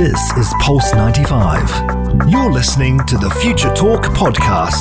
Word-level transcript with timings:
This 0.00 0.32
is 0.38 0.54
Pulse 0.60 0.94
95. 0.94 2.30
You're 2.30 2.50
listening 2.50 3.00
to 3.00 3.18
the 3.18 3.28
Future 3.42 3.68
Talk 3.74 4.04
podcast. 4.04 4.80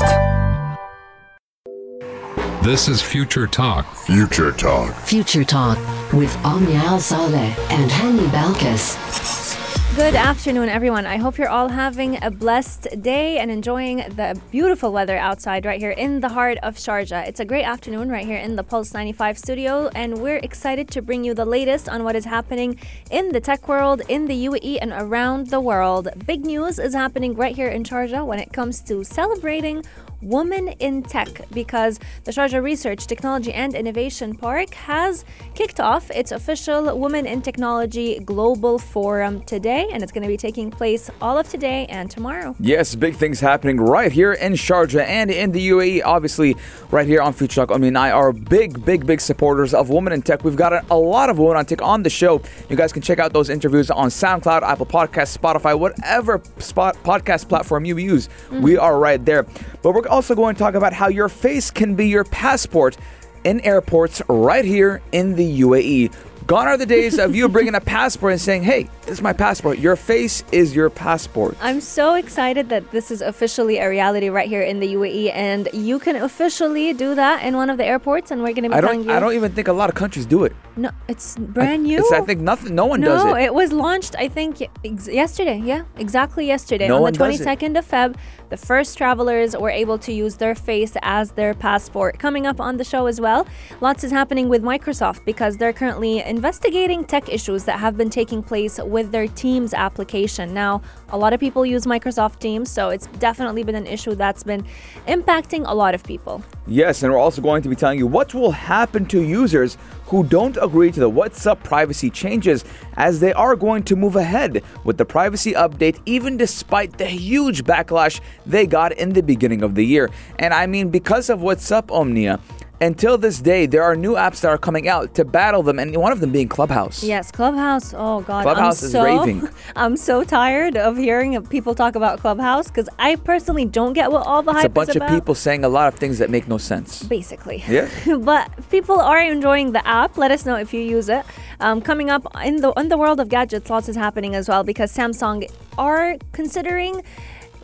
This 2.63 2.88
is 2.88 3.02
Future 3.02 3.46
Talk. 3.46 3.86
Future 3.94 4.54
Talk. 4.54 4.96
Future 4.96 5.44
Talk 5.44 5.78
with 6.13 6.34
Omnia 6.46 6.78
Al 6.78 7.02
Saleh 7.02 7.54
and 7.70 7.92
Hani 7.92 8.29
Balkis. 8.29 9.49
Good 9.96 10.13
afternoon, 10.13 10.69
everyone. 10.69 11.08
I 11.08 11.17
hope 11.17 11.40
you're 11.40 11.49
all 11.49 11.67
having 11.67 12.24
a 12.24 12.29
blessed 12.29 13.01
day 13.01 13.39
and 13.39 13.49
enjoying 13.49 13.97
the 13.97 14.39
beautiful 14.51 14.94
weather 14.94 15.17
outside 15.17 15.65
right 15.65 15.79
here 15.79 15.92
in 15.92 16.20
the 16.20 16.30
heart 16.30 16.59
of 16.62 16.76
Sharjah. 16.76 17.27
It's 17.27 17.39
a 17.39 17.45
great 17.45 17.63
afternoon 17.63 18.07
right 18.09 18.25
here 18.25 18.38
in 18.38 18.55
the 18.55 18.63
Pulse 18.63 18.94
95 18.94 19.39
studio, 19.39 19.89
and 19.95 20.20
we're 20.20 20.38
excited 20.38 20.89
to 20.89 21.02
bring 21.02 21.23
you 21.23 21.34
the 21.34 21.44
latest 21.44 21.89
on 21.89 22.03
what 22.03 22.16
is 22.16 22.25
happening 22.25 22.80
in 23.09 23.30
the 23.30 23.41
tech 23.41 23.67
world, 23.67 24.03
in 24.07 24.27
the 24.27 24.45
UAE, 24.45 24.77
and 24.80 24.94
around 24.94 25.48
the 25.48 25.59
world. 25.59 26.07
Big 26.26 26.45
news 26.45 26.77
is 26.77 26.93
happening 26.93 27.34
right 27.34 27.55
here 27.55 27.70
in 27.70 27.84
Sharjah 27.84 28.26
when 28.26 28.40
it 28.40 28.53
comes 28.53 28.81
to 28.81 29.03
celebrating 29.03 29.84
Women 30.21 30.70
in 30.79 31.03
Tech 31.03 31.29
because 31.53 31.99
the 32.26 32.31
Sharjah 32.31 32.62
Research, 32.62 33.07
Technology 33.07 33.53
and 33.53 33.73
Innovation 33.73 34.35
Park 34.35 34.73
has 34.73 35.23
kicked 35.55 35.79
off 35.79 36.12
its 36.12 36.31
official 36.31 36.98
Women 36.98 37.26
in 37.26 37.41
Technology 37.41 38.20
Global 38.20 38.77
Forum 38.77 39.41
today, 39.43 39.78
and 39.91 40.03
it's 40.03 40.11
going 40.11 40.23
to 40.23 40.27
be 40.27 40.38
taking 40.38 40.71
place 40.71 41.09
all 41.21 41.38
of 41.38 41.47
today 41.49 41.85
and 41.87 42.09
tomorrow. 42.09 42.55
Yes, 42.59 42.95
big 42.95 43.15
things 43.15 43.39
happening 43.39 43.79
right 43.79 44.11
here 44.11 44.33
in 44.33 44.53
Sharjah 44.53 45.05
and 45.05 45.31
in 45.31 45.51
the 45.51 45.70
UAE. 45.70 46.01
Obviously, 46.03 46.55
right 46.91 47.07
here 47.07 47.21
on 47.21 47.33
Future 47.33 47.65
Talk, 47.65 47.75
I 47.75 47.77
mean, 47.77 47.95
I 47.95 48.11
are 48.11 48.31
big, 48.31 48.84
big, 48.85 49.05
big 49.05 49.21
supporters 49.21 49.73
of 49.73 49.89
Women 49.89 50.13
in 50.13 50.21
Tech. 50.21 50.43
We've 50.43 50.55
got 50.55 50.73
a, 50.73 50.85
a 50.91 50.97
lot 50.97 51.29
of 51.29 51.39
women 51.39 51.57
on 51.57 51.65
tech 51.65 51.81
on 51.81 52.03
the 52.03 52.09
show. 52.09 52.41
You 52.70 52.75
guys 52.75 52.93
can 52.93 53.01
check 53.01 53.20
out 53.20 53.34
those 53.34 53.49
interviews 53.49 53.89
on 53.91 54.09
SoundCloud, 54.09 54.63
Apple 54.63 54.85
Podcasts, 54.85 55.37
Spotify, 55.37 55.77
whatever 55.77 56.41
spot 56.57 56.95
podcast 57.03 57.48
platform 57.49 57.85
you 57.85 57.98
use. 57.98 58.27
Mm-hmm. 58.27 58.61
We 58.61 58.77
are 58.77 58.99
right 58.99 59.23
there. 59.23 59.43
But 59.82 59.93
we're 59.93 60.07
also 60.07 60.35
going 60.35 60.55
to 60.55 60.59
talk 60.59 60.76
about 60.76 60.93
how 60.93 61.07
your 61.07 61.29
face 61.29 61.71
can 61.71 61.95
be 61.95 62.07
your 62.07 62.23
passport 62.26 62.98
in 63.43 63.59
airports 63.61 64.22
right 64.28 64.66
here 64.66 65.02
in 65.11 65.36
the 65.36 65.61
UAE. 65.61 66.14
Gone 66.50 66.67
are 66.67 66.78
the 66.78 66.86
days 66.88 67.19
of 67.19 67.36
you 67.36 67.47
bringing 67.47 67.75
a 67.75 67.80
passport 67.80 68.31
and 68.31 68.42
saying, 68.42 68.64
hey, 68.64 68.89
this 69.02 69.11
is 69.11 69.22
my 69.22 69.33
passport. 69.33 69.78
Your 69.78 69.95
face 69.95 70.44
is 70.52 70.75
your 70.75 70.89
passport. 70.89 71.55
I'm 71.61 71.80
so 71.80 72.16
excited 72.16 72.69
that 72.69 72.89
this 72.89 73.11
is 73.11 73.22
officially 73.22 73.78
a 73.78 73.88
reality 73.88 74.30
right 74.30 74.50
here 74.50 74.64
in 74.64 74.80
the 74.80 74.95
UAE, 74.95 75.31
and 75.36 75.70
you 75.73 76.00
can 76.00 76.16
officially 76.16 76.92
do 76.94 77.14
that 77.14 77.44
in 77.44 77.55
one 77.55 77.70
of 77.70 77.77
the 77.77 77.86
airports, 77.86 78.31
and 78.31 78.42
we're 78.42 78.53
going 78.53 78.64
to 78.64 78.70
be 78.70 78.75
I 78.75 78.81
telling 78.81 79.02
don't, 79.02 79.09
you. 79.09 79.14
I 79.14 79.20
don't 79.20 79.33
even 79.33 79.52
think 79.52 79.67
a 79.67 79.73
lot 79.73 79.89
of 79.89 79.95
countries 79.95 80.25
do 80.25 80.44
it. 80.44 80.55
No, 80.75 80.89
it's 81.08 81.36
brand 81.38 81.83
I, 81.83 81.88
new. 81.88 82.00
It's, 82.00 82.11
I 82.11 82.22
think 82.22 82.42
nothing. 82.42 82.73
No 82.73 82.88
one 82.88 83.02
no, 83.02 83.09
does 83.09 83.25
it. 83.25 83.27
No, 83.27 83.36
it 83.38 83.53
was 83.53 83.72
launched. 83.72 84.16
I 84.17 84.27
think 84.27 84.59
ex- 84.83 85.08
yesterday. 85.08 85.61
Yeah, 85.64 85.83
exactly 85.97 86.47
yesterday 86.47 86.88
No 86.88 86.95
on 86.95 87.02
one 87.03 87.14
the 87.14 87.20
does 87.20 87.42
it. 87.42 87.45
22nd 87.45 87.77
of 87.77 87.88
Feb. 87.88 88.16
The 88.50 88.58
first 88.58 88.97
travelers 88.97 89.55
were 89.55 89.69
able 89.69 90.00
to 90.00 90.11
use 90.11 90.38
their 90.38 90.55
face 90.55 90.94
as 91.03 91.31
their 91.31 91.53
passport. 91.53 92.17
Coming 92.17 92.47
up 92.47 92.59
on 92.59 92.78
the 92.78 92.83
show 92.83 93.05
as 93.05 93.22
well, 93.22 93.45
lots 93.80 94.03
is 94.03 94.11
happening 94.11 94.50
with 94.50 94.64
Microsoft 94.64 95.23
because 95.23 95.58
they're 95.58 95.72
currently 95.72 96.22
investigating 96.22 97.05
tech 97.05 97.30
issues 97.30 97.66
that 97.66 97.80
have 97.80 97.95
been 97.95 98.09
taking 98.09 98.42
place 98.42 98.80
with 98.83 99.11
their 99.11 99.27
Teams 99.27 99.75
application. 99.75 100.52
Now, 100.52 100.81
a 101.12 101.18
lot 101.18 101.34
of 101.34 101.40
people 101.40 101.66
use 101.66 101.86
Microsoft 101.86 102.40
Teams, 102.40 102.70
so 102.70 102.90
it's 102.90 103.08
definitely 103.20 103.64
been 103.64 103.76
an 103.76 103.88
issue 103.88 104.16
that's 104.16 104.44
been 104.44 104.66
impacting 105.08 105.64
a 105.66 105.74
lot 105.74 105.96
of 105.96 106.04
people. 106.04 106.44
Yes, 106.68 107.02
and 107.04 107.12
we're 107.12 107.20
also 107.20 107.42
going 107.42 107.62
to 107.64 107.70
be 107.70 107.76
telling 107.76 107.98
you 107.98 108.08
what 108.08 108.34
will 108.34 108.52
happen 108.52 109.06
to 109.08 109.22
users 109.22 109.78
who 110.06 110.24
don't 110.24 110.58
agree 110.62 110.92
to 110.92 111.00
the 111.00 111.10
WhatsApp 111.10 111.64
privacy 111.64 112.10
changes 112.10 112.66
as 112.94 113.20
they 113.20 113.34
are 113.34 113.56
going 113.56 113.84
to 113.84 113.96
move 113.96 114.16
ahead 114.16 114.64
with 114.84 114.98
the 114.98 115.06
privacy 115.06 115.54
update 115.54 116.00
even 116.06 116.38
despite 116.38 116.98
the 116.98 117.06
huge 117.06 117.64
backlash 117.64 118.20
they 118.46 118.66
got 118.66 118.92
in 118.94 119.14
the 119.14 119.22
beginning 119.22 119.64
of 119.64 119.76
the 119.76 119.86
year. 119.86 120.10
And 120.38 120.54
I 120.54 120.66
mean 120.66 120.90
because 120.90 121.30
of 121.30 121.39
WhatsApp 121.39 121.92
Omnia, 121.92 122.39
until 122.82 123.17
this 123.17 123.40
day, 123.40 123.66
there 123.66 123.84
are 123.84 123.95
new 123.95 124.14
apps 124.14 124.42
that 124.42 124.50
are 124.50 124.58
coming 124.58 124.88
out 124.88 125.16
to 125.16 125.26
battle 125.26 125.64
them, 125.64 125.80
and 125.80 125.95
one 125.98 126.12
of 126.12 126.20
them 126.20 126.32
being 126.32 126.48
Clubhouse. 126.48 127.04
Yes, 127.04 127.32
Clubhouse. 127.32 127.94
Oh 127.95 128.22
God, 128.22 128.44
Clubhouse 128.44 128.81
I'm 128.81 128.85
is 128.85 128.91
so, 128.91 129.03
raving. 129.03 129.50
I'm 129.75 129.97
so 129.97 130.23
tired 130.23 130.78
of 130.78 130.97
hearing 130.97 131.41
people 131.47 131.75
talk 131.75 131.95
about 131.95 132.19
Clubhouse 132.19 132.68
because 132.68 132.89
I 132.97 133.16
personally 133.16 133.66
don't 133.66 133.94
get 133.94 134.12
what 134.12 134.25
all 134.25 134.41
the 134.41 134.51
It's 134.51 134.62
hype 134.62 134.66
It's 134.66 134.72
a 134.72 134.73
bunch 134.73 134.89
is 134.89 134.95
of 134.97 135.07
people 135.09 135.35
saying 135.35 135.63
a 135.66 135.69
lot 135.69 135.91
of 135.91 136.00
things 136.00 136.19
that 136.19 136.29
make 136.29 136.47
no 136.47 136.57
sense. 136.57 137.03
Basically. 137.03 137.63
Yeah. 137.68 137.89
but 138.19 138.50
people 138.69 139.00
are 139.00 139.19
enjoying 139.22 139.72
the 139.72 139.85
app. 139.88 140.18
Let 140.18 140.31
us 140.31 140.45
know 140.45 140.56
if 140.56 140.73
you 140.73 140.81
use 140.81 141.09
it. 141.09 141.25
Um, 141.59 141.81
coming 141.81 142.09
up 142.09 142.25
in 142.44 142.57
the 142.57 142.72
in 142.73 142.89
the 142.89 142.97
world 142.97 143.19
of 143.19 143.29
gadgets, 143.29 143.69
lots 143.69 143.89
is 143.89 143.95
happening 143.95 144.35
as 144.35 144.47
well 144.47 144.63
because 144.63 144.94
Samsung 144.95 145.50
are 145.78 146.18
considering 146.31 147.03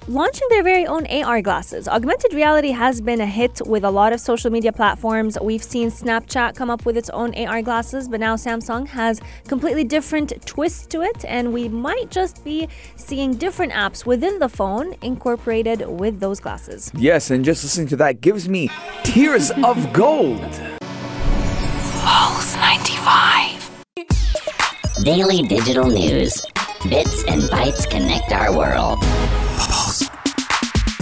launching 0.08 0.48
their 0.50 0.64
very 0.64 0.86
own 0.86 1.06
AR 1.08 1.42
glasses. 1.42 1.88
Augmented 1.88 2.34
reality 2.34 2.72
has 2.72 3.02
been 3.02 3.22
a 3.22 3.26
hit 3.26 3.62
with 3.66 3.84
a 3.84 3.90
lot 3.90 4.14
of 4.14 4.20
social 4.20 4.52
media 4.52 4.72
platforms. 4.72 5.38
We've 5.42 5.64
seen 5.64 5.90
Snapchat 5.90 6.56
come 6.56 6.70
up 6.70 6.86
with 6.86 6.98
its 6.98 7.10
own 7.10 7.34
AR 7.36 7.62
glasses, 7.62 8.08
but 8.08 8.20
now 8.20 8.36
Samsung 8.36 8.88
has 8.90 9.20
completely 9.48 9.84
different 9.84 10.46
twist 10.46 10.90
to 10.92 11.02
it, 11.02 11.26
and 11.26 11.52
we 11.54 11.68
might 11.70 12.12
just 12.12 12.44
be 12.44 12.68
seeing 12.96 13.36
different 13.36 13.74
apps 13.74 14.06
within 14.06 14.40
the 14.40 14.50
phone 14.50 14.96
incorporated 15.02 15.88
with 15.88 16.20
those 16.20 16.40
glasses. 16.40 16.92
Yes, 16.96 17.32
and 17.32 17.44
just 17.44 17.64
listening 17.64 17.88
to 17.88 17.96
that 17.98 18.22
gives 18.22 18.48
me 18.48 18.70
tears 19.04 19.52
of 19.64 19.92
gold. 19.94 20.40
Pulse 22.04 22.56
95. 22.58 23.72
Daily 25.04 25.42
digital 25.48 25.90
news. 25.90 26.46
Bits 26.88 27.24
and 27.26 27.42
bytes 27.44 27.90
connect 27.90 28.32
our 28.32 28.56
world. 28.56 29.00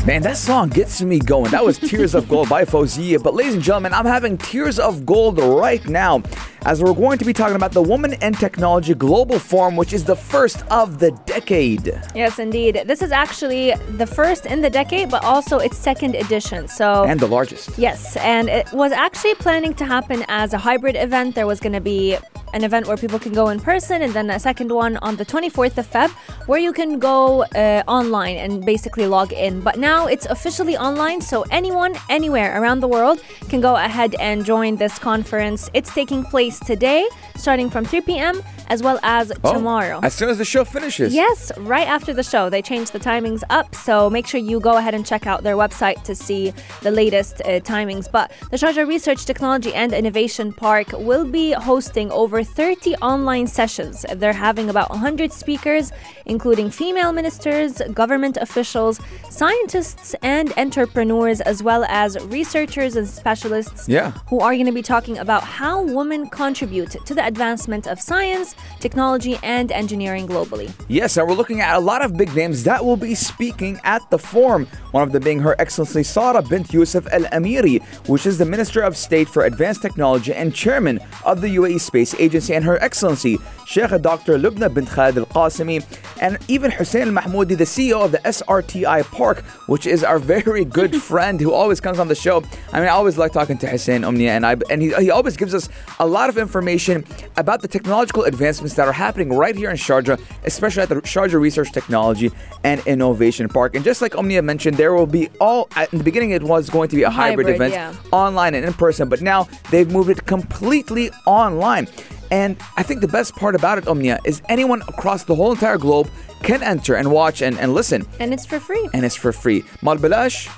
Man, 0.06 0.22
that 0.24 0.36
song 0.36 0.68
gets 0.68 1.02
me 1.02 1.18
going. 1.18 1.50
That 1.52 1.64
was 1.64 1.80
Tears 1.80 2.14
of 2.14 2.28
Gold 2.28 2.50
by 2.50 2.66
Faouzia. 2.66 3.24
But 3.24 3.36
ladies 3.36 3.54
and 3.54 3.64
gentlemen, 3.64 3.94
I'm 3.94 4.06
having 4.06 4.38
Tears 4.38 4.78
of 4.78 5.06
Gold 5.06 5.40
right 5.40 5.84
now 5.88 6.22
as 6.66 6.84
we're 6.84 6.94
going 6.94 7.18
to 7.20 7.24
be 7.24 7.32
talking 7.32 7.56
about 7.56 7.72
the 7.72 7.82
Woman 7.82 8.12
in 8.22 8.34
Technology 8.34 8.94
Global 8.96 9.40
Forum, 9.40 9.78
which 9.78 9.94
is 9.94 10.04
the 10.04 10.16
first 10.18 10.62
of 10.68 11.00
the 11.00 11.12
decade. 11.26 11.88
Yes, 12.14 12.38
indeed. 12.38 12.84
This 12.86 13.02
is 13.02 13.14
actually 13.14 13.76
the 13.92 14.06
first 14.06 14.46
in 14.46 14.60
the 14.60 14.70
decade, 14.70 15.10
but 15.10 15.24
also 15.24 15.60
its 15.60 15.78
second 15.78 16.16
edition. 16.16 16.68
So 16.68 17.06
And 17.06 17.18
the 17.18 17.28
largest. 17.28 17.78
Yes, 17.78 18.18
and 18.18 18.50
it 18.50 18.70
was 18.74 18.92
actually 18.92 19.36
planning 19.36 19.74
to 19.76 19.86
happen 19.86 20.26
as 20.28 20.52
a 20.52 20.58
hybrid 20.58 20.98
event. 20.98 21.34
There 21.36 21.48
was 21.48 21.62
going 21.62 21.74
to 21.74 21.82
be 21.82 22.18
an 22.54 22.64
event 22.64 22.88
where 22.88 22.98
people 22.98 23.20
can 23.20 23.34
go 23.34 23.50
in 23.50 23.60
person, 23.60 24.02
and 24.02 24.14
then 24.14 24.30
a 24.30 24.40
second 24.40 24.72
one 24.72 24.98
on 24.98 25.16
the 25.16 25.26
24th 25.26 25.78
of 25.78 25.90
Feb, 25.90 26.10
where 26.48 26.60
you 26.60 26.72
can 26.72 27.00
go 27.00 27.44
uh, 27.44 27.84
online 27.88 28.38
and 28.38 28.66
basically 28.66 29.08
log 29.08 29.34
in. 29.34 29.60
But 29.60 29.78
now 29.78 30.08
it's 30.08 30.26
officially 30.28 30.78
online, 30.78 31.22
so 31.22 31.44
anyone, 31.52 31.96
anywhere 32.10 32.62
around 32.62 32.80
the 32.80 32.88
world 32.88 33.22
can 33.50 33.62
go 33.62 33.76
ahead 33.76 34.16
and 34.20 34.46
join 34.46 34.78
this 34.78 34.98
conference. 35.00 35.70
It's 35.74 35.94
taking 35.94 36.24
place 36.24 36.60
today, 36.60 37.08
starting 37.36 37.70
from 37.70 37.86
3 37.86 38.02
p.m., 38.02 38.42
as 38.70 38.82
well 38.84 39.00
as 39.04 39.32
Oh, 39.44 39.54
tomorrow. 39.54 40.00
As 40.04 40.14
soon 40.14 40.30
as 40.30 40.38
the 40.38 40.46
show 40.46 40.64
finishes. 40.66 41.14
Yes, 41.14 41.52
right 41.58 41.88
after 41.88 42.14
the 42.14 42.24
show. 42.24 42.50
They 42.50 42.62
changed 42.62 42.94
the 42.94 43.00
timings 43.00 43.44
up, 43.50 43.74
so 43.76 44.10
make 44.10 44.28
sure 44.28 44.40
you 44.40 44.60
go 44.60 44.78
ahead 44.78 44.94
and 44.94 45.06
check 45.06 45.28
out 45.28 45.44
their 45.44 45.56
website 45.56 46.04
to 46.04 46.16
see 46.16 46.54
the 46.82 46.92
latest 46.92 47.42
uh, 47.42 47.60
timings. 47.62 48.12
But 48.12 48.32
the 48.52 48.58
Sharjah 48.58 48.88
Research, 48.88 49.26
Technology 49.26 49.74
and 49.74 49.94
Innovation 49.94 50.54
Park 50.54 50.88
will 50.94 51.26
be 51.26 51.52
hosting 51.54 52.12
over 52.12 52.44
30 52.44 52.96
online 52.98 53.48
sessions. 53.48 54.06
They're 54.14 54.34
having 54.34 54.70
about 54.70 54.90
100 54.90 55.32
speakers, 55.32 55.92
including 56.26 56.70
female 56.70 57.12
ministers, 57.12 57.82
government 57.94 58.38
officials, 58.38 59.00
scientists, 59.30 60.16
and 60.22 60.54
entrepreneurs, 60.58 61.42
as 61.42 61.62
well 61.62 61.84
as 61.90 62.18
researchers 62.28 62.96
and 62.96 63.08
specialists 63.08 63.90
Yeah. 63.90 64.12
who 64.30 64.40
are 64.40 64.54
going 64.54 64.66
to 64.68 64.72
be 64.72 64.82
talking 64.82 65.18
about 65.18 65.44
how 65.44 65.82
women 65.84 66.30
contribute 66.30 66.92
to 67.06 67.14
the 67.14 67.26
advancement 67.26 67.88
of 67.88 68.00
science, 68.00 68.53
technology, 68.80 69.40
and 69.44 69.72
engineering 69.72 70.28
globally. 70.28 70.72
Yes, 70.88 71.18
and 71.18 71.28
we're 71.28 71.36
looking 71.36 71.62
at 71.62 71.76
a 71.76 71.80
lot 71.80 72.04
of 72.04 72.18
big 72.18 72.36
names 72.36 72.64
that 72.64 72.84
will 72.84 72.98
be 72.98 73.16
speaking 73.16 73.80
at 73.84 74.08
the 74.10 74.20
forum. 74.20 74.68
One 74.92 75.04
of 75.04 75.12
them 75.12 75.24
being 75.24 75.40
Her 75.40 75.56
Excellency 75.60 76.04
Sara 76.04 76.42
bint 76.42 76.74
Yusuf 76.74 77.08
Al 77.08 77.24
Amiri, 77.38 77.82
which 78.08 78.26
is 78.26 78.38
the 78.38 78.46
Minister 78.46 78.82
of 78.82 78.98
State 78.98 79.30
for 79.30 79.46
Advanced 79.46 79.82
Technology 79.82 80.34
and 80.34 80.54
Chairman 80.54 81.00
of 81.26 81.42
the 81.42 81.48
UAE 81.48 81.80
Space 81.80 82.14
Agency, 82.16 82.54
and 82.54 82.66
Her 82.66 82.78
Excellency 82.84 83.38
Sheikh 83.66 84.02
Dr. 84.02 84.38
Lubna 84.38 84.72
bint 84.74 84.90
Khalid 84.90 85.18
Al 85.18 85.26
Qasimi, 85.26 85.84
and 86.22 86.38
even 86.48 86.70
Hussein 86.70 87.08
Al 87.08 87.14
Mahmoudi, 87.14 87.58
the 87.58 87.64
CEO 87.64 88.04
of 88.04 88.12
the 88.12 88.20
SRTI 88.20 89.04
Park, 89.12 89.44
which 89.68 89.88
is 89.88 90.04
our 90.04 90.20
very 90.20 90.66
good 90.66 90.96
friend 91.10 91.40
who 91.40 91.54
always 91.54 91.80
comes 91.80 92.00
on 92.00 92.08
the 92.08 92.16
show. 92.16 92.44
I 92.72 92.80
mean, 92.80 92.90
I 92.90 92.92
always 92.92 93.18
like 93.18 93.32
talking 93.32 93.58
to 93.60 93.68
Hussein 93.68 94.04
Omnia, 94.04 94.32
and 94.32 94.46
I 94.46 94.58
and 94.70 94.82
he, 94.82 94.94
he 94.96 95.10
always 95.10 95.38
gives 95.38 95.54
us 95.54 95.70
a 96.00 96.06
lot 96.06 96.30
of 96.30 96.38
information 96.38 97.06
about 97.38 97.62
the 97.62 97.68
technological 97.68 98.24
advancements 98.44 98.76
that 98.76 98.90
are 98.90 98.94
happening 98.94 99.30
right 99.30 99.56
here 99.56 99.70
in 99.70 99.78
Sharjah, 99.78 100.20
especially 100.44 100.84
at 100.84 100.90
the 100.90 100.96
Sharjah 100.96 101.40
Research 101.40 101.72
Technology 101.72 102.30
and 102.66 102.86
Innovation 102.86 103.48
Park. 103.48 103.74
And 103.74 103.86
just 103.86 104.02
like 104.02 104.18
Omnia 104.18 104.42
mentioned, 104.42 104.76
there 104.76 104.94
will 104.94 105.08
be 105.08 105.30
all 105.40 105.70
at, 105.78 105.94
in 105.94 106.00
the 106.00 106.04
beginning 106.04 106.32
it 106.32 106.44
was 106.44 106.70
going 106.70 106.90
to 106.90 106.96
be 106.98 107.04
a 107.04 107.10
hybrid, 107.10 107.48
Hybrid, 107.48 107.56
event, 107.56 107.74
yeah. 107.74 107.94
online 108.12 108.54
and 108.54 108.66
in 108.66 108.74
person, 108.74 109.08
but 109.08 109.22
now 109.22 109.48
they've 109.72 109.90
moved 109.90 110.10
it 110.10 110.26
completely 110.26 111.10
online. 111.26 111.88
And 112.34 112.58
I 112.78 112.84
think 112.84 113.02
the 113.02 113.08
best 113.08 113.36
part 113.36 113.54
about 113.54 113.78
it, 113.78 113.88
Omnia, 113.88 114.18
is 114.26 114.42
anyone 114.50 114.82
across 114.88 115.24
the 115.24 115.36
whole 115.36 115.52
entire 115.52 115.78
globe 115.78 116.10
can 116.42 116.64
enter 116.64 116.96
and 116.96 117.12
watch 117.12 117.44
and, 117.44 117.60
and 117.60 117.76
listen. 117.76 118.08
And 118.20 118.34
it's 118.34 118.48
for 118.48 118.60
free. 118.60 118.90
And 118.92 119.06
it's 119.06 119.16
for 119.16 119.32
free. 119.32 119.64
Mal 119.84 119.98
bilash. 119.98 120.50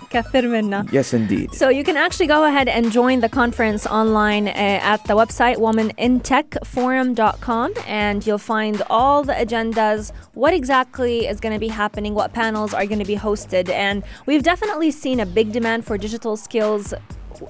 Yes, 0.93 1.13
indeed. 1.13 1.53
So 1.53 1.67
you 1.67 1.83
can 1.83 1.97
actually 1.97 2.27
go 2.27 2.45
ahead 2.45 2.69
and 2.69 2.93
join 2.93 3.19
the 3.19 3.27
conference 3.27 3.85
online 3.85 4.47
eh, 4.47 4.79
at 4.81 5.03
the 5.03 5.15
website 5.15 5.57
womanintechforum.com 5.57 7.73
and 7.85 8.25
you'll 8.25 8.37
find 8.37 8.81
all 8.89 9.23
the 9.23 9.33
agendas, 9.33 10.13
what 10.33 10.53
exactly 10.53 11.27
is 11.27 11.41
going 11.41 11.53
to 11.53 11.59
be 11.59 11.67
happening, 11.67 12.13
what 12.13 12.31
panels 12.31 12.73
are 12.73 12.85
going 12.85 12.99
to 12.99 13.05
be 13.05 13.17
hosted. 13.17 13.67
And 13.67 14.01
we've 14.25 14.43
definitely 14.43 14.91
seen 14.91 15.19
a 15.19 15.25
big 15.25 15.51
demand 15.51 15.85
for 15.85 15.97
digital 15.97 16.37
skills 16.37 16.93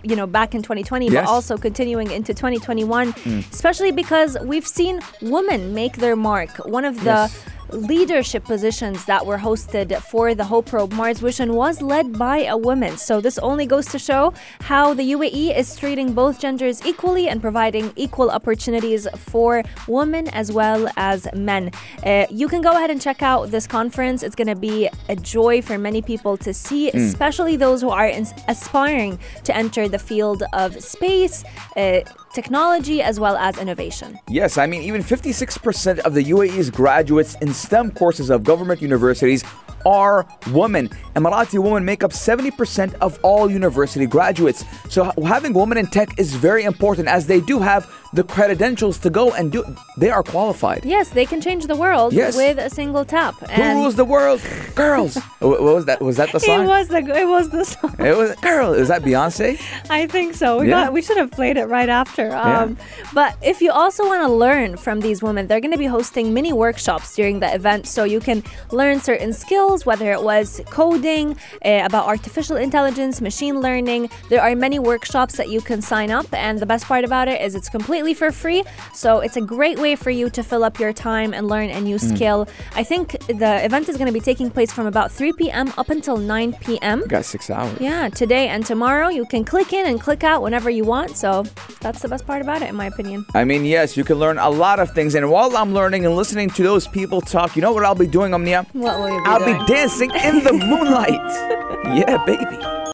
you 0.03 0.15
know 0.15 0.27
back 0.27 0.55
in 0.55 0.61
2020 0.61 1.05
Yes. 1.07 1.13
but 1.13 1.29
also 1.29 1.57
continuing 1.57 2.11
into 2.11 2.33
2021 2.33 3.11
hmm. 3.11 3.39
especially 3.51 3.91
because 3.91 4.37
we've 4.43 4.67
seen 4.67 4.99
women 5.21 5.73
make 5.73 5.97
their 5.97 6.15
mark 6.15 6.49
one 6.65 6.85
of 6.85 6.95
the 7.03 7.05
Yes. 7.05 7.45
Leadership 7.71 8.43
positions 8.43 9.05
that 9.05 9.25
were 9.25 9.37
hosted 9.37 9.95
for 10.03 10.35
the 10.35 10.43
Hope 10.43 10.67
Probe 10.67 10.93
Mars 10.93 11.21
mission 11.21 11.53
was 11.53 11.81
led 11.81 12.17
by 12.17 12.43
a 12.45 12.57
woman. 12.57 12.97
So 12.97 13.21
this 13.21 13.37
only 13.39 13.65
goes 13.65 13.87
to 13.87 13.99
show 13.99 14.33
how 14.61 14.93
the 14.93 15.11
UAE 15.13 15.57
is 15.57 15.75
treating 15.75 16.13
both 16.13 16.39
genders 16.39 16.85
equally 16.85 17.27
and 17.27 17.41
providing 17.41 17.91
equal 17.95 18.29
opportunities 18.29 19.07
for 19.15 19.63
women 19.87 20.27
as 20.29 20.51
well 20.51 20.89
as 20.97 21.27
men. 21.33 21.71
Uh, 22.05 22.25
you 22.29 22.47
can 22.47 22.61
go 22.61 22.71
ahead 22.71 22.89
and 22.89 23.01
check 23.01 23.21
out 23.21 23.51
this 23.51 23.67
conference. 23.67 24.23
It's 24.23 24.35
going 24.35 24.47
to 24.47 24.55
be 24.55 24.89
a 25.09 25.15
joy 25.15 25.61
for 25.61 25.77
many 25.77 26.01
people 26.01 26.37
to 26.37 26.53
see, 26.53 26.89
especially 26.91 27.55
those 27.57 27.81
who 27.81 27.89
are 27.89 28.07
ins- 28.07 28.33
aspiring 28.47 29.19
to 29.43 29.55
enter 29.55 29.87
the 29.87 29.99
field 29.99 30.43
of 30.53 30.81
space. 30.83 31.43
Uh, 31.75 32.01
technology 32.35 33.01
as 33.01 33.19
well 33.19 33.37
as 33.37 33.57
innovation. 33.57 34.19
Yes, 34.27 34.57
I 34.57 34.67
mean, 34.67 34.81
even 34.81 35.01
56% 35.01 35.99
of 35.99 36.13
the 36.13 36.23
UAE's 36.25 36.69
graduates 36.69 37.35
in 37.35 37.53
STEM 37.53 37.91
courses 37.91 38.29
of 38.29 38.43
government 38.43 38.81
universities 38.81 39.43
are 39.85 40.27
women. 40.51 40.89
Emirati 41.15 41.59
women 41.59 41.85
make 41.85 42.03
up 42.03 42.11
70% 42.11 42.93
of 42.95 43.19
all 43.23 43.49
university 43.49 44.05
graduates. 44.05 44.65
So 44.89 45.11
having 45.23 45.53
women 45.53 45.77
in 45.77 45.87
tech 45.87 46.19
is 46.19 46.35
very 46.35 46.63
important 46.63 47.07
as 47.07 47.27
they 47.27 47.39
do 47.39 47.59
have 47.59 47.85
the 48.15 48.23
credentials 48.23 48.97
to 49.05 49.09
go 49.09 49.25
and 49.37 49.51
do 49.51 49.63
they 49.97 50.09
are 50.09 50.23
qualified. 50.23 50.81
Yes, 50.85 51.09
they 51.09 51.25
can 51.31 51.39
change 51.41 51.63
the 51.67 51.75
world 51.85 52.09
Yes. 52.13 52.35
with 52.35 52.57
a 52.57 52.69
single 52.69 53.05
tap. 53.15 53.35
Who 53.57 53.63
rules 53.79 53.95
the 53.95 54.05
world? 54.15 54.39
Girls. 54.75 55.13
What 55.39 55.61
was 55.61 55.85
that? 55.85 56.01
Was 56.01 56.17
that 56.17 56.31
the 56.31 56.39
song? 56.39 56.63
It 56.63 56.67
was 56.75 56.87
the 56.87 57.01
it 57.23 57.27
was 57.35 57.49
the 57.49 57.63
song. 57.73 57.95
It 57.99 58.15
was 58.21 58.29
girl. 58.49 58.73
Is 58.73 58.87
that 58.87 59.01
Beyonce? 59.07 59.49
I 59.89 60.07
think 60.15 60.29
so. 60.41 60.47
We 60.59 60.69
Yeah. 60.69 60.85
got 60.85 60.93
we 60.97 61.01
should 61.05 61.17
have 61.23 61.31
played 61.39 61.57
it 61.57 61.65
right 61.77 61.89
after. 61.89 62.25
Um, 62.35 62.77
But 63.13 63.31
if 63.41 63.57
you 63.61 63.71
also 63.71 64.01
want 64.11 64.21
to 64.27 64.31
learn 64.45 64.69
from 64.77 64.97
these 65.01 65.19
women, 65.27 65.47
they're 65.47 65.61
going 65.67 65.77
to 65.79 65.83
be 65.87 65.91
hosting 65.97 66.33
mini 66.33 66.53
workshops 66.65 67.15
during 67.15 67.39
the 67.43 67.49
event, 67.59 67.81
so 67.95 68.03
you 68.03 68.19
can 68.19 68.39
learn 68.71 68.99
certain 68.99 69.31
skills, 69.33 69.85
whether 69.85 70.07
it 70.17 70.21
was 70.31 70.61
coding, 70.69 71.27
uh, 71.63 71.81
about 71.89 72.05
artificial 72.13 72.57
intelligence, 72.57 73.21
machine 73.21 73.55
learning. 73.61 74.09
There 74.29 74.41
are 74.41 74.53
many 74.67 74.79
workshops 74.79 75.33
that 75.39 75.49
you 75.53 75.61
can 75.61 75.81
sign 75.81 76.09
up, 76.11 76.27
and 76.33 76.59
the 76.59 76.65
best 76.73 76.85
part 76.85 77.03
about 77.05 77.27
it 77.33 77.39
is 77.45 77.55
it's 77.55 77.69
completely 77.69 78.04
for 78.13 78.31
free. 78.31 78.63
So 78.93 79.19
it's 79.19 79.37
a 79.37 79.41
great 79.41 79.79
way 79.79 79.95
for 79.95 80.09
you 80.09 80.29
to 80.29 80.43
fill 80.43 80.63
up 80.63 80.79
your 80.79 80.93
time 80.93 81.33
and 81.33 81.47
learn 81.47 81.69
a 81.69 81.81
new 81.81 81.97
mm. 81.97 82.15
skill. 82.15 82.47
I 82.75 82.83
think 82.83 83.11
the 83.27 83.63
event 83.63 83.89
is 83.89 83.97
going 83.97 84.07
to 84.07 84.13
be 84.13 84.19
taking 84.19 84.49
place 84.49 84.71
from 84.71 84.85
about 84.85 85.11
3 85.11 85.33
p.m. 85.33 85.73
up 85.77 85.89
until 85.89 86.17
9 86.17 86.53
p.m. 86.61 86.99
You 87.01 87.07
Got 87.07 87.25
six 87.25 87.49
hours. 87.49 87.79
Yeah, 87.79 88.09
today 88.09 88.47
and 88.49 88.65
tomorrow 88.65 89.09
you 89.09 89.25
can 89.25 89.43
click 89.43 89.73
in 89.73 89.85
and 89.87 89.99
click 89.99 90.23
out 90.23 90.41
whenever 90.41 90.69
you 90.69 90.83
want. 90.83 91.17
So 91.17 91.43
that's 91.81 92.01
the 92.01 92.07
best 92.07 92.25
part 92.25 92.41
about 92.41 92.61
it, 92.61 92.69
in 92.69 92.75
my 92.75 92.87
opinion. 92.87 93.25
I 93.33 93.43
mean, 93.43 93.65
yes, 93.65 93.97
you 93.97 94.03
can 94.03 94.17
learn 94.17 94.37
a 94.37 94.49
lot 94.49 94.79
of 94.79 94.91
things. 94.91 95.15
And 95.15 95.29
while 95.29 95.55
I'm 95.55 95.73
learning 95.73 96.05
and 96.05 96.15
listening 96.15 96.49
to 96.51 96.63
those 96.63 96.87
people 96.87 97.21
talk, 97.21 97.55
you 97.55 97.61
know 97.61 97.73
what 97.73 97.83
I'll 97.85 97.95
be 97.95 98.07
doing, 98.07 98.33
Omnia? 98.33 98.65
What 98.73 98.99
will 98.99 99.09
you 99.09 99.23
be 99.23 99.29
I'll 99.29 99.39
doing? 99.39 99.57
be 99.59 99.65
dancing 99.65 100.11
in 100.11 100.43
the 100.43 100.53
moonlight. 100.69 101.95
yeah, 101.97 102.23
baby. 102.25 102.84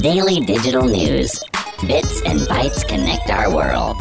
Daily 0.00 0.40
digital 0.40 0.84
news. 0.84 1.40
Bits 1.86 2.20
and 2.26 2.40
bytes 2.40 2.86
connect 2.86 3.30
our 3.30 3.54
world. 3.54 3.96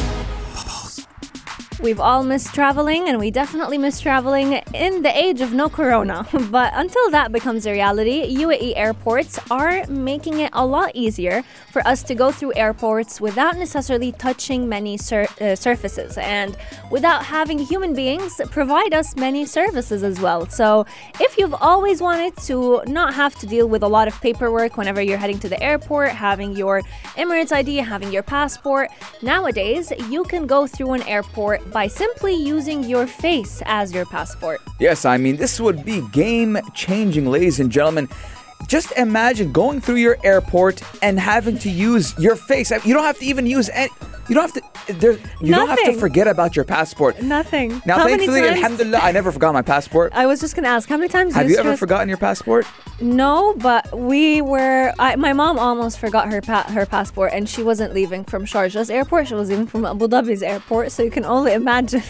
We've 1.81 1.99
all 1.99 2.23
missed 2.23 2.53
traveling, 2.55 3.09
and 3.09 3.19
we 3.19 3.31
definitely 3.31 3.77
miss 3.77 3.99
traveling 3.99 4.53
in 4.73 5.01
the 5.01 5.15
age 5.15 5.41
of 5.41 5.53
no 5.53 5.67
corona. 5.67 6.25
But 6.55 6.71
until 6.73 7.09
that 7.09 7.33
becomes 7.33 7.65
a 7.65 7.71
reality, 7.71 8.37
UAE 8.37 8.73
airports 8.77 9.39
are 9.51 9.85
making 9.87 10.39
it 10.39 10.51
a 10.53 10.65
lot 10.65 10.91
easier 10.93 11.43
for 11.71 11.85
us 11.85 12.01
to 12.03 12.15
go 12.15 12.31
through 12.31 12.53
airports 12.55 13.19
without 13.19 13.57
necessarily 13.57 14.13
touching 14.13 14.69
many 14.69 14.97
sur- 14.97 15.27
uh, 15.41 15.55
surfaces 15.55 16.17
and 16.17 16.55
without 16.91 17.25
having 17.25 17.59
human 17.59 17.93
beings 17.93 18.39
provide 18.51 18.93
us 18.93 19.15
many 19.17 19.45
services 19.45 20.01
as 20.03 20.21
well. 20.21 20.47
So, 20.47 20.85
if 21.19 21.37
you've 21.37 21.55
always 21.55 22.01
wanted 22.01 22.37
to 22.47 22.83
not 22.87 23.13
have 23.15 23.35
to 23.39 23.47
deal 23.47 23.67
with 23.67 23.83
a 23.83 23.89
lot 23.89 24.07
of 24.07 24.19
paperwork 24.21 24.77
whenever 24.77 25.01
you're 25.01 25.17
heading 25.17 25.39
to 25.39 25.49
the 25.49 25.61
airport, 25.61 26.11
having 26.11 26.55
your 26.55 26.83
Emirates 27.17 27.51
ID, 27.51 27.77
having 27.77 28.13
your 28.13 28.23
passport, 28.23 28.91
nowadays 29.21 29.91
you 30.09 30.23
can 30.23 30.47
go 30.47 30.67
through 30.67 30.93
an 30.93 31.01
airport 31.03 31.64
by 31.71 31.87
simply 31.87 32.33
using 32.33 32.83
your 32.83 33.07
face 33.07 33.61
as 33.65 33.93
your 33.93 34.05
passport. 34.05 34.61
Yes, 34.79 35.05
I 35.05 35.17
mean, 35.17 35.37
this 35.37 35.59
would 35.59 35.83
be 35.85 36.01
game 36.11 36.57
changing, 36.73 37.25
ladies 37.25 37.59
and 37.59 37.71
gentlemen. 37.71 38.09
Just 38.67 38.91
imagine 38.93 39.51
going 39.51 39.79
through 39.81 39.97
your 39.97 40.17
airport 40.23 40.81
and 41.03 41.19
having 41.19 41.57
to 41.59 41.69
use 41.69 42.17
your 42.17 42.35
face. 42.35 42.71
You 42.71 42.93
don't 42.93 43.03
have 43.03 43.19
to 43.19 43.25
even 43.25 43.45
use 43.45 43.69
any. 43.69 43.91
You 44.27 44.33
don't 44.33 44.51
have 44.51 44.53
to. 44.53 44.93
There, 44.93 45.13
you 45.41 45.53
don't 45.53 45.67
have 45.69 45.83
to 45.83 45.93
forget 45.99 46.27
about 46.27 46.55
your 46.55 46.65
passport. 46.65 47.21
Nothing. 47.21 47.81
Now, 47.85 47.97
How 47.99 48.07
thankfully, 48.07 48.41
alhamdulillah, 48.41 48.99
I 49.01 49.11
never 49.11 49.31
forgot 49.31 49.53
my 49.53 49.61
passport. 49.63 50.13
I 50.15 50.25
was 50.25 50.39
just 50.41 50.55
gonna 50.55 50.67
ask, 50.67 50.87
how 50.89 50.97
many 50.97 51.09
times 51.09 51.33
Have 51.35 51.49
you 51.49 51.57
ever 51.57 51.75
forgotten 51.77 52.07
your 52.07 52.17
passport? 52.19 52.65
No, 53.01 53.53
but 53.57 53.95
we 53.97 54.41
were. 54.41 54.93
I, 54.97 55.15
my 55.15 55.33
mom 55.33 55.59
almost 55.59 55.99
forgot 55.99 56.31
her 56.31 56.41
pa- 56.41 56.63
her 56.69 56.85
passport, 56.87 57.33
and 57.33 57.47
she 57.47 57.61
wasn't 57.61 57.93
leaving 57.93 58.23
from 58.23 58.45
Sharjah's 58.45 58.89
airport. 58.89 59.27
She 59.27 59.33
was 59.35 59.49
leaving 59.49 59.67
from 59.67 59.85
Abu 59.85 60.07
Dhabi's 60.07 60.41
airport. 60.41 60.91
So 60.91 61.03
you 61.03 61.11
can 61.11 61.25
only 61.25 61.53
imagine. 61.53 62.01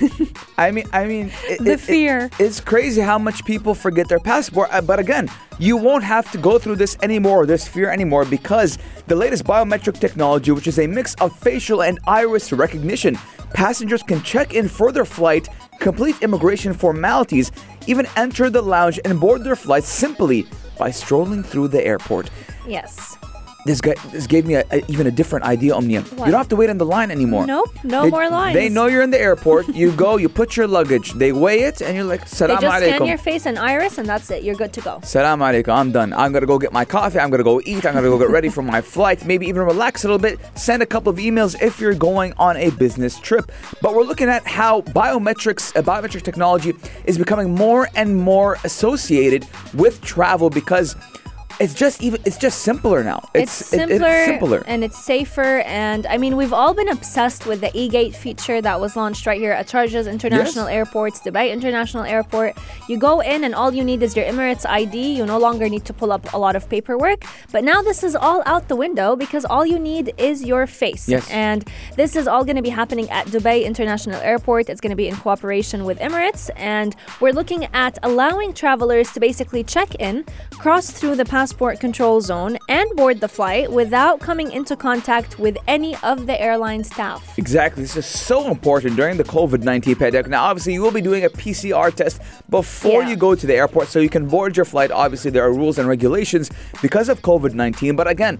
I 0.57 0.71
mean, 0.71 0.85
I 0.93 1.05
mean, 1.05 1.31
it, 1.49 1.59
The 1.63 1.71
it- 1.71 1.73
it- 1.73 1.79
fear. 1.81 2.29
it's 2.39 2.59
crazy 2.61 3.01
how 3.01 3.17
much 3.17 3.43
people 3.45 3.73
forget 3.73 4.07
their 4.07 4.19
passport. 4.19 4.69
Uh, 4.71 4.79
But 4.81 4.99
again, 4.99 5.29
you 5.59 5.75
won't 5.77 6.03
have 6.03 6.29
to 6.33 6.34
go 6.37 6.59
through 6.59 6.75
this 6.75 6.97
anymore, 7.01 7.45
this 7.45 7.67
fear 7.67 7.89
anymore, 7.89 8.25
because 8.25 8.77
the 9.07 9.15
latest 9.15 9.43
biometric 9.43 9.99
technology, 9.99 10.51
which 10.51 10.67
is 10.67 10.79
a 10.79 10.87
mix 10.87 11.15
of 11.15 11.37
facial 11.39 11.83
and 11.83 11.99
iris 12.07 12.51
recognition, 12.51 13.17
passengers 13.53 14.03
can 14.03 14.21
check 14.21 14.53
in 14.53 14.67
for 14.67 14.91
their 14.91 15.05
flight, 15.05 15.47
complete 15.79 16.21
immigration 16.21 16.73
formalities, 16.73 17.51
even 17.87 18.07
enter 18.15 18.49
the 18.49 18.61
lounge 18.61 18.99
and 19.05 19.19
board 19.19 19.43
their 19.43 19.55
flight 19.55 19.83
simply 19.83 20.45
by 20.77 20.91
strolling 20.91 21.43
through 21.43 21.67
the 21.67 21.85
airport. 21.85 22.29
yes. 22.67 23.17
This 23.65 23.81
guy, 23.81 23.95
this 24.11 24.27
gave 24.27 24.45
me 24.45 24.53
a, 24.53 24.63
a- 24.71 24.83
even 24.87 25.07
a 25.07 25.11
different 25.11 25.43
idea, 25.45 25.73
Omnia. 25.75 26.01
You 26.11 26.17
don't 26.17 26.33
have 26.33 26.49
to 26.49 26.55
wait 26.55 26.69
in 26.69 26.77
the 26.77 26.85
line 26.85 27.09
anymore. 27.09 27.47
Nope, 27.47 27.71
no 27.83 28.03
They- 28.03 28.11
more 28.11 28.29
lines. 28.29 28.53
They 28.53 28.69
know 28.69 28.85
you're 28.85 29.01
in 29.01 29.09
the 29.09 29.19
airport. 29.19 29.67
You 29.69 29.91
go, 29.91 30.17
you 30.17 30.29
put 30.29 30.55
your 30.55 30.67
luggage, 30.67 31.13
they 31.13 31.31
weigh 31.31 31.61
it, 31.63 31.81
and 31.81 31.95
you're 31.95 32.05
like, 32.05 32.21
They 32.21 32.27
Salam 32.37 32.61
just 32.61 32.77
scan 32.77 33.05
your 33.07 33.17
face 33.17 33.47
and 33.47 33.57
iris, 33.57 33.97
and 33.97 34.07
that's 34.07 34.29
it. 34.29 34.43
You're 34.43 34.53
good 34.55 34.71
to 34.73 34.81
go. 34.81 34.99
Salam 35.03 35.39
alaikum, 35.39 35.69
I'm 35.75 35.91
done. 35.91 36.13
I'm 36.13 36.31
gonna 36.31 36.45
go 36.45 36.59
get 36.59 36.71
my 36.73 36.85
coffee, 36.85 37.17
I'm 37.17 37.31
gonna 37.31 37.43
go 37.43 37.59
eat, 37.65 37.85
I'm 37.87 37.95
gonna 37.95 38.07
go 38.07 38.19
get 38.19 38.29
ready 38.29 38.49
for 38.49 38.61
my 38.61 38.81
flight, 38.81 39.25
maybe 39.25 39.47
even 39.47 39.63
relax 39.63 40.03
a 40.03 40.07
little 40.07 40.19
bit, 40.19 40.39
send 40.55 40.83
a 40.83 40.85
couple 40.85 41.09
of 41.11 41.17
emails 41.17 41.59
if 41.59 41.79
you're 41.79 41.95
going 41.95 42.33
on 42.37 42.57
a 42.57 42.69
business 42.69 43.19
trip. 43.19 43.51
But 43.81 43.95
we're 43.95 44.03
looking 44.03 44.29
at 44.29 44.45
how 44.45 44.81
biometrics, 44.81 45.75
uh, 45.75 45.81
biometric 45.81 46.21
technology 46.21 46.73
is 47.05 47.17
becoming 47.17 47.55
more 47.55 47.89
and 47.95 48.15
more 48.15 48.57
associated 48.63 49.47
with 49.73 50.01
travel 50.01 50.51
because 50.51 50.95
it's 51.59 51.73
just 51.73 52.01
even 52.03 52.21
it's 52.25 52.37
just 52.37 52.59
simpler 52.61 53.03
now. 53.03 53.29
It's, 53.33 53.61
it- 53.73 53.77
simpler, 53.79 54.07
it's 54.09 54.25
simpler. 54.25 54.63
and 54.67 54.83
it's 54.83 54.99
safer. 55.03 55.59
And 55.65 56.05
I 56.07 56.17
mean, 56.17 56.35
we've 56.35 56.53
all 56.53 56.73
been 56.73 56.89
obsessed 56.89 57.45
with 57.45 57.61
the 57.61 57.71
e-gate 57.73 58.15
feature 58.15 58.61
that 58.61 58.79
was 58.79 58.95
launched 58.95 59.25
right 59.25 59.39
here 59.39 59.51
at 59.51 59.67
Sharjah's 59.67 60.07
International 60.07 60.67
Airports, 60.67 61.21
Dubai 61.21 61.51
International 61.51 62.03
Airport. 62.03 62.57
You 62.89 62.97
go 62.97 63.21
in, 63.21 63.43
and 63.43 63.55
all 63.55 63.73
you 63.73 63.83
need 63.83 64.03
is 64.03 64.15
your 64.15 64.25
Emirates 64.25 64.65
ID. 64.67 65.15
You 65.17 65.25
no 65.25 65.39
longer 65.39 65.69
need 65.69 65.85
to 65.85 65.93
pull 65.93 66.11
up 66.11 66.33
a 66.33 66.37
lot 66.37 66.55
of 66.55 66.69
paperwork. 66.69 67.23
But 67.51 67.63
now 67.63 67.81
this 67.81 68.03
is 68.03 68.15
all 68.15 68.43
out 68.45 68.67
the 68.67 68.75
window 68.75 69.15
because 69.15 69.45
all 69.45 69.65
you 69.65 69.79
need 69.79 70.13
is 70.17 70.43
your 70.43 70.67
face. 70.67 71.07
Yes. 71.07 71.29
And 71.31 71.63
this 71.95 72.15
is 72.15 72.27
all 72.27 72.43
going 72.43 72.57
to 72.57 72.61
be 72.61 72.69
happening 72.81 73.09
at 73.11 73.27
Dubai 73.27 73.63
International 73.63 74.19
Airport. 74.21 74.69
It's 74.69 74.81
going 74.81 74.91
to 74.91 74.95
be 74.95 75.07
in 75.07 75.15
cooperation 75.15 75.85
with 75.85 75.99
Emirates, 75.99 76.49
and 76.57 76.95
we're 77.21 77.33
looking 77.33 77.65
at 77.73 77.97
allowing 78.03 78.53
travelers 78.53 79.11
to 79.13 79.19
basically 79.19 79.63
check 79.63 79.95
in, 79.95 80.25
cross 80.51 80.91
through 80.91 81.15
the 81.15 81.23
passport 81.23 81.44
control 81.53 82.21
zone, 82.21 82.57
and 82.69 82.89
board 82.95 83.19
the 83.21 83.27
flight 83.27 83.71
without 83.71 84.19
coming 84.19 84.51
into 84.51 84.75
contact 84.75 85.39
with 85.39 85.57
any 85.67 85.95
of 85.97 86.25
the 86.27 86.39
airline 86.41 86.83
staff. 86.83 87.37
Exactly. 87.37 87.83
This 87.83 87.97
is 87.97 88.05
so 88.05 88.49
important 88.49 88.95
during 88.95 89.17
the 89.17 89.23
COVID 89.23 89.63
19 89.63 89.95
pandemic. 89.95 90.29
Now, 90.29 90.45
obviously, 90.45 90.73
you 90.73 90.81
will 90.81 90.91
be 90.91 91.01
doing 91.01 91.25
a 91.25 91.29
PCR 91.29 91.93
test 91.93 92.21
before 92.49 93.03
Yeah. 93.03 93.09
you 93.09 93.15
go 93.15 93.35
to 93.35 93.45
the 93.47 93.55
airport 93.55 93.87
so 93.87 93.99
you 93.99 94.09
can 94.09 94.27
board 94.27 94.55
your 94.55 94.65
flight. 94.65 94.91
Obviously, 94.91 95.31
there 95.31 95.43
are 95.43 95.51
rules 95.53 95.77
and 95.77 95.87
regulations 95.87 96.49
because 96.81 97.09
of 97.09 97.21
COVID 97.21 97.53
19. 97.53 97.95
But 97.95 98.07
again, 98.07 98.39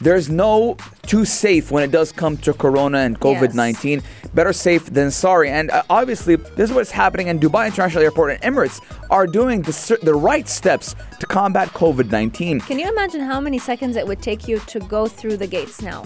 there's 0.00 0.28
no 0.28 0.76
too 1.06 1.24
safe 1.24 1.70
when 1.70 1.82
it 1.82 1.90
does 1.90 2.12
come 2.12 2.36
to 2.38 2.52
Corona 2.52 2.98
and 2.98 3.20
COVID 3.20 3.54
19. 3.54 4.02
Better 4.34 4.52
safe 4.52 4.86
than 4.86 5.10
sorry. 5.10 5.50
And 5.50 5.70
uh, 5.70 5.82
obviously, 5.90 6.36
this 6.36 6.70
is 6.70 6.72
what's 6.74 6.90
happening 6.90 7.28
in 7.28 7.38
Dubai 7.38 7.66
International 7.66 8.02
Airport 8.02 8.32
and 8.32 8.42
Emirates 8.42 8.80
are 9.10 9.26
doing 9.26 9.62
the, 9.62 9.98
the 10.02 10.14
right 10.14 10.48
steps 10.48 10.94
to 11.20 11.26
combat 11.26 11.68
COVID 11.68 12.10
19. 12.10 12.60
Can 12.60 12.78
you 12.78 12.88
imagine 12.88 13.20
how 13.20 13.40
many 13.40 13.58
seconds 13.58 13.96
it 13.96 14.06
would 14.06 14.22
take 14.22 14.48
you 14.48 14.58
to 14.60 14.80
go 14.80 15.06
through 15.06 15.36
the 15.36 15.46
gates 15.46 15.82
now? 15.82 16.04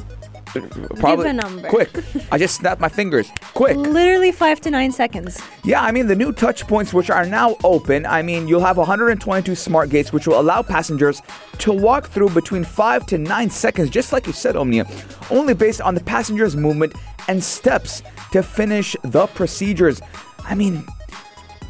Probably 0.96 1.30
a 1.30 1.32
number. 1.32 1.68
quick. 1.68 1.90
I 2.30 2.38
just 2.38 2.56
snapped 2.56 2.80
my 2.80 2.88
fingers. 2.88 3.30
Quick. 3.54 3.76
Literally 3.76 4.32
five 4.32 4.60
to 4.62 4.70
nine 4.70 4.92
seconds. 4.92 5.40
Yeah, 5.64 5.82
I 5.82 5.92
mean, 5.92 6.06
the 6.06 6.16
new 6.16 6.32
touch 6.32 6.66
points, 6.66 6.92
which 6.92 7.10
are 7.10 7.26
now 7.26 7.56
open, 7.64 8.06
I 8.06 8.22
mean, 8.22 8.48
you'll 8.48 8.60
have 8.60 8.76
122 8.76 9.54
smart 9.54 9.90
gates, 9.90 10.12
which 10.12 10.26
will 10.26 10.40
allow 10.40 10.62
passengers 10.62 11.20
to 11.58 11.72
walk 11.72 12.08
through 12.08 12.30
between 12.30 12.64
five 12.64 13.06
to 13.06 13.18
nine 13.18 13.50
seconds, 13.50 13.90
just 13.90 14.12
like 14.12 14.26
you 14.26 14.32
said, 14.32 14.56
Omnia, 14.56 14.86
only 15.30 15.54
based 15.54 15.80
on 15.80 15.94
the 15.94 16.02
passenger's 16.02 16.56
movement 16.56 16.94
and 17.28 17.42
steps 17.42 18.02
to 18.32 18.42
finish 18.42 18.96
the 19.02 19.26
procedures. 19.28 20.00
I 20.44 20.54
mean, 20.54 20.86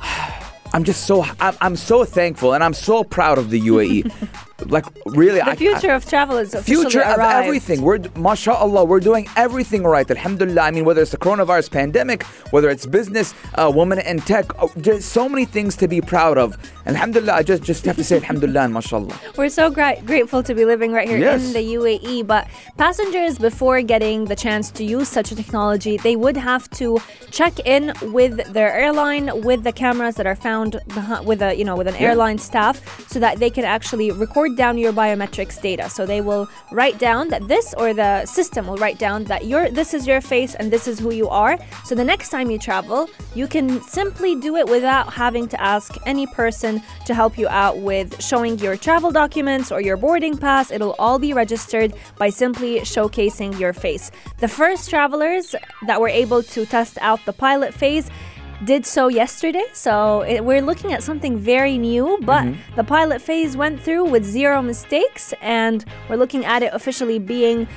I'm 0.73 0.85
just 0.85 1.06
so 1.06 1.25
I'm 1.40 1.76
so 1.76 2.04
thankful 2.04 2.52
and 2.52 2.62
I'm 2.62 2.75
so 2.75 3.02
proud 3.02 3.38
of 3.38 3.50
the 3.50 3.61
UAE. 3.61 4.12
like 4.66 4.84
really, 5.06 5.38
The 5.40 5.50
I, 5.50 5.54
future 5.56 5.92
of 5.92 6.04
travel 6.08 6.36
is 6.36 6.54
future 6.64 7.00
of 7.02 7.18
arrived. 7.18 7.46
everything. 7.46 7.82
We're 7.82 8.00
mashallah, 8.16 8.84
we're 8.84 9.00
doing 9.00 9.28
everything 9.36 9.84
right. 9.84 10.08
Alhamdulillah. 10.10 10.62
I 10.62 10.70
mean, 10.72 10.84
whether 10.84 11.00
it's 11.02 11.12
the 11.12 11.16
coronavirus 11.18 11.70
pandemic, 11.70 12.24
whether 12.50 12.68
it's 12.68 12.84
business, 12.86 13.34
uh, 13.54 13.70
women 13.74 13.98
in 14.00 14.18
tech, 14.20 14.46
oh, 14.60 14.70
there's 14.76 15.04
so 15.04 15.28
many 15.28 15.44
things 15.44 15.76
to 15.76 15.86
be 15.88 16.00
proud 16.00 16.38
of. 16.38 16.56
Alhamdulillah. 16.86 17.34
I 17.34 17.42
just 17.42 17.62
just 17.62 17.84
have 17.84 17.96
to 17.96 18.04
say 18.04 18.16
Alhamdulillah 18.16 18.62
and 18.62 18.74
mashallah. 18.74 19.14
We're 19.36 19.48
so 19.48 19.70
gra- 19.70 20.00
grateful 20.04 20.42
to 20.42 20.54
be 20.54 20.64
living 20.64 20.90
right 20.92 21.08
here 21.08 21.18
Yes. 21.18 21.46
in 21.46 21.52
the 21.52 21.74
UAE. 21.78 22.26
But 22.26 22.48
passengers, 22.76 23.38
before 23.38 23.80
getting 23.82 24.24
the 24.24 24.36
chance 24.36 24.70
to 24.72 24.84
use 24.84 25.08
such 25.08 25.30
a 25.30 25.36
technology, 25.36 25.98
they 25.98 26.16
would 26.16 26.36
have 26.36 26.68
to 26.70 26.98
check 27.30 27.58
in 27.64 27.92
with 28.02 28.52
their 28.52 28.72
airline 28.72 29.42
with 29.42 29.62
the 29.64 29.72
cameras 29.72 30.14
that 30.16 30.26
are 30.26 30.36
found 30.36 30.80
behind, 30.88 31.26
with 31.26 31.42
a 31.42 31.54
you 31.54 31.64
know 31.64 31.76
with 31.76 31.86
an 31.86 31.94
Yeah. 31.94 32.08
airline 32.08 32.38
staff, 32.38 32.80
so 33.12 33.18
that 33.20 33.38
they 33.38 33.50
can 33.50 33.64
actually 33.64 34.10
record 34.10 34.47
down 34.56 34.78
your 34.78 34.92
biometrics 34.92 35.60
data. 35.60 35.88
So 35.90 36.06
they 36.06 36.20
will 36.20 36.48
write 36.72 36.98
down 36.98 37.28
that 37.28 37.48
this 37.48 37.74
or 37.76 37.94
the 37.94 38.26
system 38.26 38.66
will 38.66 38.76
write 38.76 38.98
down 38.98 39.24
that 39.24 39.46
your 39.46 39.70
this 39.70 39.94
is 39.94 40.06
your 40.06 40.20
face 40.20 40.54
and 40.54 40.70
this 40.70 40.88
is 40.88 40.98
who 40.98 41.12
you 41.12 41.28
are. 41.28 41.58
So 41.84 41.94
the 41.94 42.04
next 42.04 42.30
time 42.30 42.50
you 42.50 42.58
travel, 42.58 43.08
you 43.34 43.46
can 43.46 43.82
simply 43.82 44.34
do 44.34 44.56
it 44.56 44.68
without 44.68 45.12
having 45.12 45.48
to 45.48 45.60
ask 45.60 45.94
any 46.06 46.26
person 46.26 46.82
to 47.06 47.14
help 47.14 47.38
you 47.38 47.48
out 47.48 47.78
with 47.78 48.20
showing 48.22 48.58
your 48.58 48.76
travel 48.76 49.10
documents 49.10 49.72
or 49.72 49.80
your 49.80 49.96
boarding 49.96 50.36
pass. 50.36 50.70
It'll 50.70 50.96
all 50.98 51.18
be 51.18 51.32
registered 51.32 51.94
by 52.16 52.30
simply 52.30 52.80
showcasing 52.80 53.58
your 53.58 53.72
face. 53.72 54.10
The 54.38 54.48
first 54.48 54.90
travelers 54.90 55.54
that 55.86 56.00
were 56.00 56.08
able 56.08 56.42
to 56.42 56.66
test 56.66 56.98
out 57.00 57.24
the 57.24 57.32
pilot 57.32 57.74
phase 57.74 58.10
did 58.64 58.84
so 58.84 59.08
yesterday. 59.08 59.64
So 59.72 60.22
it, 60.22 60.44
we're 60.44 60.62
looking 60.62 60.92
at 60.92 61.02
something 61.02 61.38
very 61.38 61.78
new, 61.78 62.18
but 62.22 62.46
the 62.76 62.84
pilot 62.84 63.22
phase 63.22 63.56
went 63.56 63.80
through 63.80 64.04
with 64.04 64.24
zero 64.24 64.62
mistakes, 64.62 65.34
and 65.40 65.84
we're 66.08 66.16
looking 66.16 66.44
at 66.44 66.62
it 66.62 66.72
officially 66.72 67.18
being. 67.18 67.68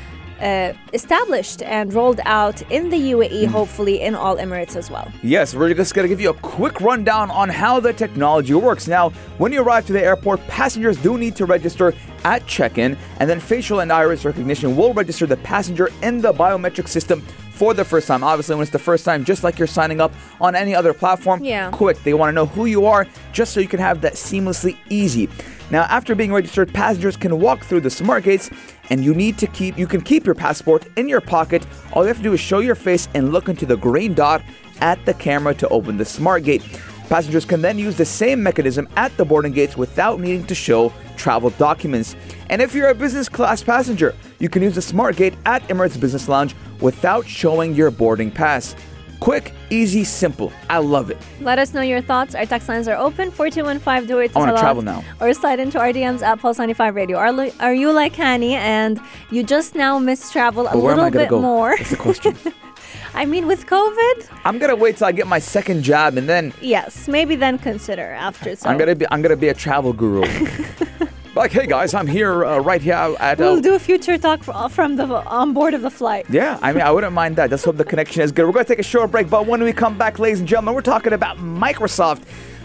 Uh, 0.41 0.73
established 0.93 1.61
and 1.61 1.93
rolled 1.93 2.19
out 2.25 2.63
in 2.71 2.89
the 2.89 3.11
UAE, 3.11 3.45
hopefully 3.45 4.01
in 4.01 4.15
all 4.15 4.37
Emirates 4.37 4.75
as 4.75 4.89
well. 4.89 5.07
Yes, 5.21 5.53
we're 5.53 5.71
just 5.75 5.93
going 5.93 6.03
to 6.03 6.09
give 6.09 6.19
you 6.19 6.31
a 6.31 6.33
quick 6.33 6.81
rundown 6.81 7.29
on 7.29 7.47
how 7.47 7.79
the 7.79 7.93
technology 7.93 8.55
works. 8.55 8.87
Now, 8.87 9.11
when 9.37 9.51
you 9.51 9.61
arrive 9.61 9.85
to 9.85 9.93
the 9.93 10.03
airport, 10.03 10.39
passengers 10.47 10.97
do 10.97 11.15
need 11.15 11.35
to 11.35 11.45
register 11.45 11.93
at 12.23 12.47
check 12.47 12.79
in, 12.79 12.97
and 13.19 13.29
then 13.29 13.39
facial 13.39 13.81
and 13.81 13.93
iris 13.93 14.25
recognition 14.25 14.75
will 14.75 14.95
register 14.95 15.27
the 15.27 15.37
passenger 15.37 15.91
in 16.01 16.21
the 16.21 16.33
biometric 16.33 16.87
system 16.87 17.23
for 17.61 17.75
the 17.75 17.85
first 17.85 18.07
time. 18.07 18.23
Obviously, 18.23 18.55
when 18.55 18.63
it's 18.63 18.71
the 18.71 18.79
first 18.79 19.05
time, 19.05 19.23
just 19.23 19.43
like 19.43 19.59
you're 19.59 19.67
signing 19.67 20.01
up 20.01 20.11
on 20.39 20.55
any 20.55 20.73
other 20.73 20.93
platform, 20.95 21.43
Yeah. 21.43 21.69
quick. 21.69 22.03
They 22.03 22.15
want 22.15 22.29
to 22.29 22.33
know 22.33 22.47
who 22.47 22.65
you 22.65 22.87
are 22.87 23.05
just 23.33 23.53
so 23.53 23.59
you 23.59 23.67
can 23.67 23.79
have 23.79 24.01
that 24.01 24.15
seamlessly 24.15 24.77
easy. 24.89 25.29
Now, 25.69 25.83
after 25.83 26.15
being 26.15 26.33
registered, 26.33 26.73
passengers 26.73 27.15
can 27.15 27.39
walk 27.39 27.63
through 27.63 27.81
the 27.81 27.91
smart 27.91 28.23
gates 28.23 28.49
and 28.89 29.05
you 29.05 29.13
need 29.13 29.37
to 29.37 29.45
keep 29.45 29.77
you 29.77 29.85
can 29.85 30.01
keep 30.01 30.25
your 30.25 30.33
passport 30.33 30.87
in 30.97 31.07
your 31.07 31.21
pocket. 31.21 31.63
All 31.93 32.01
you 32.01 32.07
have 32.07 32.17
to 32.17 32.23
do 32.23 32.33
is 32.33 32.39
show 32.39 32.61
your 32.61 32.73
face 32.73 33.07
and 33.13 33.31
look 33.31 33.47
into 33.47 33.67
the 33.67 33.77
green 33.77 34.15
dot 34.15 34.41
at 34.81 34.97
the 35.05 35.13
camera 35.13 35.53
to 35.53 35.67
open 35.69 35.97
the 35.97 36.05
smart 36.05 36.43
gate. 36.43 36.63
Passengers 37.09 37.45
can 37.45 37.61
then 37.61 37.77
use 37.77 37.95
the 37.95 38.05
same 38.05 38.41
mechanism 38.41 38.87
at 38.97 39.15
the 39.17 39.25
boarding 39.25 39.51
gates 39.51 39.77
without 39.77 40.19
needing 40.19 40.45
to 40.45 40.55
show 40.55 40.91
travel 41.15 41.51
documents. 41.51 42.15
And 42.49 42.59
if 42.61 42.73
you're 42.73 42.87
a 42.87 42.95
business 42.95 43.29
class 43.29 43.61
passenger, 43.61 44.15
you 44.39 44.49
can 44.49 44.63
use 44.63 44.73
the 44.75 44.81
smart 44.81 45.15
gate 45.17 45.35
at 45.45 45.61
Emirates 45.67 45.99
Business 45.99 46.27
Lounge 46.27 46.55
without 46.81 47.25
showing 47.27 47.73
your 47.73 47.91
boarding 47.91 48.31
pass. 48.31 48.75
Quick, 49.19 49.53
easy, 49.69 50.03
simple. 50.03 50.51
I 50.67 50.79
love 50.79 51.11
it. 51.11 51.17
Let 51.41 51.59
us 51.59 51.75
know 51.75 51.81
your 51.81 52.01
thoughts. 52.01 52.33
Our 52.33 52.45
text 52.47 52.67
lines 52.67 52.87
are 52.87 52.97
open 52.97 53.29
4215 53.29 54.07
do 54.07 54.17
it 54.17 54.29
to 54.31 54.37
I 54.37 54.39
wanna 54.39 54.57
travel 54.57 54.81
now. 54.81 55.03
Or 55.19 55.31
slide 55.35 55.59
into 55.59 55.77
our 55.79 55.93
DMs 55.93 56.23
at 56.23 56.39
Pulse 56.39 56.57
95 56.57 56.95
Radio. 56.95 57.17
Are, 57.19 57.31
li- 57.31 57.53
are 57.59 57.73
you 57.73 57.91
like 57.91 58.13
Hani 58.15 58.53
and 58.53 58.99
you 59.29 59.43
just 59.43 59.75
now 59.75 59.99
miss 59.99 60.31
travel 60.31 60.65
a 60.65 60.71
But 60.71 60.81
where 60.81 60.93
am 60.93 60.97
little 60.97 61.05
I 61.05 61.09
gonna 61.11 61.23
bit 61.25 61.29
go? 61.29 61.39
more? 61.39 61.77
That's 61.77 61.91
the 61.91 61.97
question. 61.97 62.35
I 63.13 63.25
mean, 63.25 63.45
with 63.45 63.67
COVID, 63.67 64.29
I'm 64.43 64.57
gonna 64.57 64.75
wait 64.75 64.97
till 64.97 65.05
I 65.05 65.11
get 65.11 65.27
my 65.27 65.37
second 65.39 65.83
job 65.83 66.17
and 66.17 66.27
then 66.27 66.51
yes, 66.59 67.07
maybe 67.07 67.35
then 67.35 67.59
consider 67.59 68.01
after. 68.13 68.55
So 68.55 68.69
I'm 68.69 68.77
gonna 68.79 68.95
be 68.95 69.05
I'm 69.11 69.21
gonna 69.21 69.35
be 69.35 69.49
a 69.49 69.53
travel 69.53 69.93
guru. 69.93 70.23
like, 71.35 71.51
hey 71.51 71.65
guys, 71.67 71.93
I'm 71.93 72.07
here 72.07 72.45
uh, 72.45 72.59
right 72.59 72.81
here 72.81 72.93
at. 72.93 73.39
Uh, 73.39 73.43
we'll 73.43 73.61
do 73.61 73.75
a 73.75 73.79
future 73.79 74.17
talk 74.17 74.43
fr- 74.43 74.67
from 74.69 74.95
the 74.95 75.05
on 75.25 75.53
board 75.53 75.73
of 75.73 75.81
the 75.81 75.89
flight. 75.89 76.25
yeah, 76.29 76.59
I 76.61 76.73
mean, 76.73 76.81
I 76.81 76.91
wouldn't 76.91 77.13
mind 77.13 77.35
that. 77.37 77.49
Let's 77.51 77.63
hope 77.63 77.77
the 77.77 77.85
connection 77.85 78.21
is 78.21 78.31
good. 78.31 78.45
We're 78.45 78.51
gonna 78.51 78.65
take 78.65 78.79
a 78.79 78.83
short 78.83 79.11
break, 79.11 79.29
but 79.29 79.45
when 79.47 79.63
we 79.63 79.73
come 79.73 79.97
back, 79.97 80.19
ladies 80.19 80.39
and 80.39 80.47
gentlemen, 80.47 80.75
we're 80.75 80.81
talking 80.81 81.13
about 81.13 81.37
Microsoft. 81.37 82.23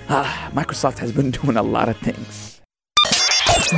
Ah, 0.08 0.50
Microsoft 0.54 0.98
has 0.98 1.12
been 1.12 1.30
doing 1.42 1.56
a 1.56 1.62
lot 1.62 1.88
of 1.88 1.96
things. 1.98 2.60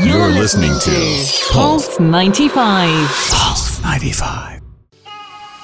You're 0.04 0.28
listening 0.28 0.72
to 0.80 1.24
Pulse 1.52 1.98
95. 1.98 3.08
Pulse 3.30 3.82
95. 3.82 4.60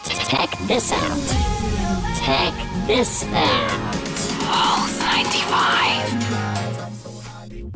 Check 0.04 0.50
this 0.66 0.92
out. 0.92 1.18
Check 2.24 2.54
this 2.86 3.24
out. 3.24 3.70
Pulse 4.46 4.98
95. 5.00 6.23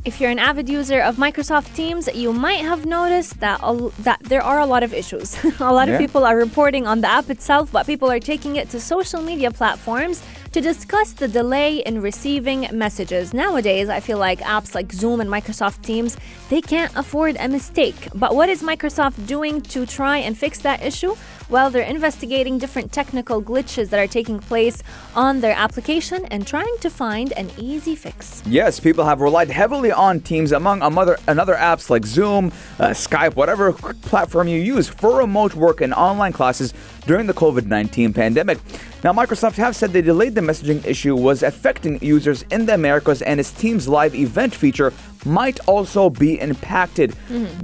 If 0.05 0.21
you're 0.21 0.31
an 0.31 0.39
avid 0.39 0.69
user 0.69 1.01
of 1.01 1.17
Microsoft 1.17 1.75
Teams, 1.75 2.09
you 2.15 2.33
might 2.33 2.61
have 2.61 2.87
noticed 2.87 3.41
that 3.41 3.61
a, 3.63 3.91
that 4.01 4.21
there 4.23 4.41
are 4.41 4.61
a 4.61 4.65
lot 4.67 4.83
of 4.83 4.95
issues. 4.95 5.37
a 5.61 5.73
lot 5.73 5.89
Yeah. 5.89 5.95
of 5.95 6.01
people 6.01 6.25
are 6.25 6.37
reporting 6.37 6.87
on 6.87 7.01
the 7.01 7.09
app 7.11 7.29
itself, 7.31 7.71
but 7.73 7.85
people 7.85 8.11
are 8.11 8.21
taking 8.21 8.57
it 8.57 8.71
to 8.71 8.81
social 8.81 9.21
media 9.23 9.51
platforms 9.51 10.23
to 10.53 10.61
discuss 10.61 11.13
the 11.13 11.29
delay 11.29 11.79
in 11.79 12.01
receiving 12.01 12.69
messages. 12.73 13.35
Nowadays, 13.35 13.89
I 13.89 14.01
feel 14.01 14.19
like 14.19 14.39
apps 14.41 14.75
like 14.75 14.93
Zoom 14.93 15.21
and 15.21 15.29
Microsoft 15.29 15.83
Teams, 15.83 16.17
they 16.49 16.61
can't 16.63 16.95
afford 16.97 17.37
a 17.39 17.49
mistake. 17.49 18.09
But 18.15 18.35
what 18.35 18.49
is 18.49 18.63
Microsoft 18.63 19.27
doing 19.27 19.61
to 19.63 19.85
try 19.85 20.19
and 20.19 20.39
fix 20.39 20.61
that 20.61 20.83
issue? 20.83 21.17
Well, 21.51 21.71
they're 21.71 21.83
investigating 21.83 22.59
different 22.59 22.93
technical 22.93 23.43
glitches 23.43 23.89
that 23.89 23.99
are 23.99 24.07
taking 24.07 24.39
place 24.39 24.83
on 25.15 25.41
their 25.41 25.55
application 25.55 26.27
and 26.27 26.47
trying 26.47 26.77
to 26.81 26.91
find 26.91 27.33
an 27.33 27.51
easy 27.57 27.97
fix. 27.97 28.43
Yes, 28.47 28.79
people 28.79 29.07
have 29.07 29.23
relied 29.23 29.49
heavily 29.49 29.91
on 29.91 30.21
Teams 30.21 30.53
among 30.53 30.83
other, 30.83 31.17
and 31.27 31.41
other 31.41 31.55
apps 31.55 31.89
like 31.89 32.05
Zoom, 32.05 32.53
uh, 32.79 32.89
Skype, 32.89 33.35
whatever 33.35 33.73
platform 33.73 34.47
you 34.47 34.61
use 34.61 34.89
for 34.89 35.17
remote 35.17 35.55
work 35.55 35.81
and 35.81 35.95
online 35.95 36.35
classes 36.35 36.75
during 37.07 37.27
the 37.27 37.33
COVID 37.33 37.65
19 37.65 38.13
pandemic. 38.13 38.59
Now, 39.03 39.15
Microsoft 39.15 39.55
have 39.55 39.75
said 39.75 39.93
they 39.95 40.03
delayed 40.03 40.35
the 40.35 40.43
messaging 40.43 40.85
issue 40.85 41.17
was 41.17 41.43
affecting 41.43 41.99
users 42.05 42.43
in 42.51 42.67
the 42.67 42.75
Americas, 42.75 43.23
and 43.23 43.41
its 43.41 43.53
Teams 43.53 43.89
Live 43.89 44.15
event 44.15 44.55
feature 44.55 44.93
might 45.25 45.61
also 45.67 46.11
be 46.11 46.39
impacted. 46.41 47.15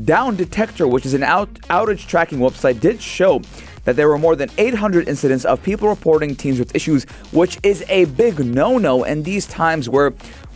Down 0.04 0.36
Detector, 0.36 0.88
which 0.88 1.04
is 1.04 1.12
an 1.12 1.22
out- 1.22 1.52
outage 1.68 2.06
tracking 2.06 2.38
website, 2.38 2.80
did 2.80 3.02
show 3.02 3.42
that 3.84 3.96
there 3.96 4.08
were 4.08 4.18
more 4.18 4.36
than 4.36 4.50
800 4.58 5.08
incidents 5.08 5.44
of 5.44 5.62
people 5.62 5.88
reporting 5.88 6.34
teams 6.34 6.58
with 6.58 6.74
issues, 6.74 7.04
which 7.32 7.58
is 7.62 7.84
a 7.88 8.06
big 8.06 8.44
no 8.44 8.78
no 8.78 9.04
in 9.04 9.22
these 9.22 9.46
times 9.46 9.88
where 9.88 10.12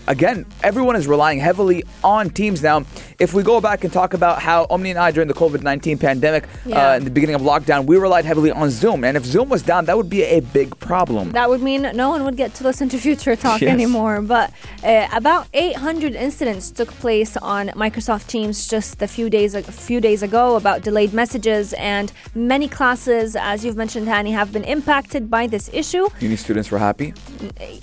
again, 0.08 0.46
everyone 0.62 0.96
is 0.96 1.06
relying 1.06 1.38
heavily 1.38 1.84
on 2.02 2.30
Teams 2.30 2.62
now. 2.62 2.84
If 3.18 3.34
we 3.34 3.42
go 3.42 3.60
back 3.60 3.82
and 3.82 3.92
talk 3.92 4.14
about 4.14 4.40
how 4.40 4.64
Omni 4.70 4.90
and 4.90 4.98
I 4.98 5.10
during 5.10 5.26
the 5.26 5.34
COVID 5.34 5.60
19 5.64 5.98
pandemic, 5.98 6.44
Yeah. 6.64 6.92
uh, 6.92 6.96
in 6.98 7.02
the 7.04 7.10
beginning 7.10 7.34
of 7.34 7.42
lockdown, 7.42 7.84
we 7.84 7.96
relied 7.96 8.24
heavily 8.24 8.52
on 8.52 8.70
Zoom. 8.70 9.02
And 9.02 9.16
if 9.16 9.24
Zoom 9.24 9.48
was 9.48 9.60
down, 9.60 9.86
that 9.86 9.96
would 9.96 10.08
be 10.08 10.22
a 10.22 10.38
big 10.38 10.78
problem. 10.78 11.32
That 11.32 11.48
would 11.50 11.60
mean 11.60 11.82
no 11.94 12.10
one 12.10 12.22
would 12.24 12.36
get 12.36 12.54
to 12.54 12.62
listen 12.64 12.88
to 12.90 12.98
Future 12.98 13.34
Talk 13.34 13.60
Yes. 13.62 13.70
anymore. 13.72 14.22
But 14.22 14.52
uh, 14.84 15.08
about 15.12 15.48
800 15.52 16.14
incidents 16.14 16.70
took 16.70 16.90
place 17.00 17.36
on 17.38 17.70
Microsoft 17.70 18.28
Teams 18.28 18.68
just 18.68 19.02
a 19.02 19.08
few 19.08 19.28
days 19.28 19.56
a 19.56 19.62
few 19.64 20.00
days 20.00 20.22
ago 20.22 20.54
about 20.54 20.82
delayed 20.82 21.12
messages, 21.12 21.72
and 21.72 22.12
many 22.36 22.68
classes, 22.68 23.34
as 23.34 23.64
you've 23.64 23.76
mentioned, 23.76 24.06
Hani, 24.06 24.30
have 24.32 24.52
been 24.52 24.62
impacted 24.64 25.28
by 25.28 25.48
this 25.48 25.68
issue. 25.72 26.06
Uni 26.20 26.36
students 26.36 26.70
were 26.70 26.78
happy. 26.78 27.14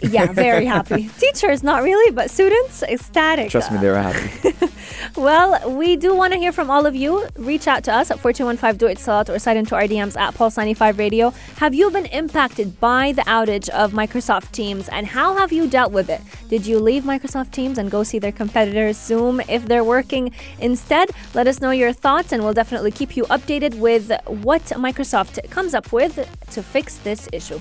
Yeah, 0.02 0.32
very 0.32 0.66
happy. 0.66 1.10
Teachers, 1.20 1.62
not 1.62 1.84
really, 1.84 2.12
but 2.12 2.32
students, 2.32 2.84
ecstatic. 2.84 3.50
Trust 3.50 3.74
me, 3.74 3.80
they 3.80 3.90
were 3.90 4.02
happy. 4.02 4.54
Well, 5.16 5.72
we 5.72 5.96
do 5.96 6.16
want 6.16 6.34
to 6.34 6.40
hear 6.40 6.52
from 6.52 6.70
all 6.70 6.86
of 6.86 6.96
you. 6.96 7.28
Reach 7.36 7.68
out 7.68 7.84
to 7.86 7.94
us 7.94 8.12
at 8.12 8.20
4215 8.20 8.78
Do 8.78 8.88
It 8.88 9.30
or 9.30 9.40
slide 9.40 9.58
into 9.58 9.76
our 9.76 9.84
DMs 9.84 10.18
at 10.18 10.34
Pulse 10.36 10.58
95 10.58 10.98
Radio. 11.00 11.30
Have 11.58 11.74
you 11.74 11.92
been 11.92 12.06
impacted 12.08 12.80
by 12.80 13.12
the 13.12 13.22
outage 13.24 13.70
of 13.70 13.94
Microsoft 13.94 14.52
Teams 14.52 14.90
and 14.90 15.08
how 15.08 15.36
have 15.38 15.52
you 15.52 15.68
dealt 15.68 15.92
with 15.92 16.10
it? 16.10 16.22
Did 16.50 16.66
you 16.66 16.80
leave 16.80 17.04
Microsoft 17.04 17.52
Teams 17.52 17.78
and 17.78 17.90
go 17.90 18.04
see 18.04 18.20
their 18.20 18.32
competitors 18.32 18.98
Zoom 18.98 19.42
if 19.48 19.66
they're 19.66 19.84
working 19.84 20.32
instead? 20.60 21.12
Let 21.34 21.48
us 21.48 21.62
know 21.62 21.72
your 21.72 21.94
thoughts 21.94 22.32
and 22.32 22.44
we'll 22.44 22.54
definitely 22.54 22.92
keep 22.92 23.16
you 23.16 23.24
updated 23.26 23.76
with 23.76 24.12
what 24.28 24.64
Microsoft 24.64 25.50
comes 25.50 25.74
up 25.74 25.92
with 25.92 26.16
to 26.52 26.64
fix 26.64 26.98
this 26.98 27.30
issue. 27.32 27.60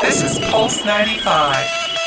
This 0.00 0.22
is 0.22 0.38
Pulse 0.50 0.84
95. 0.84 2.03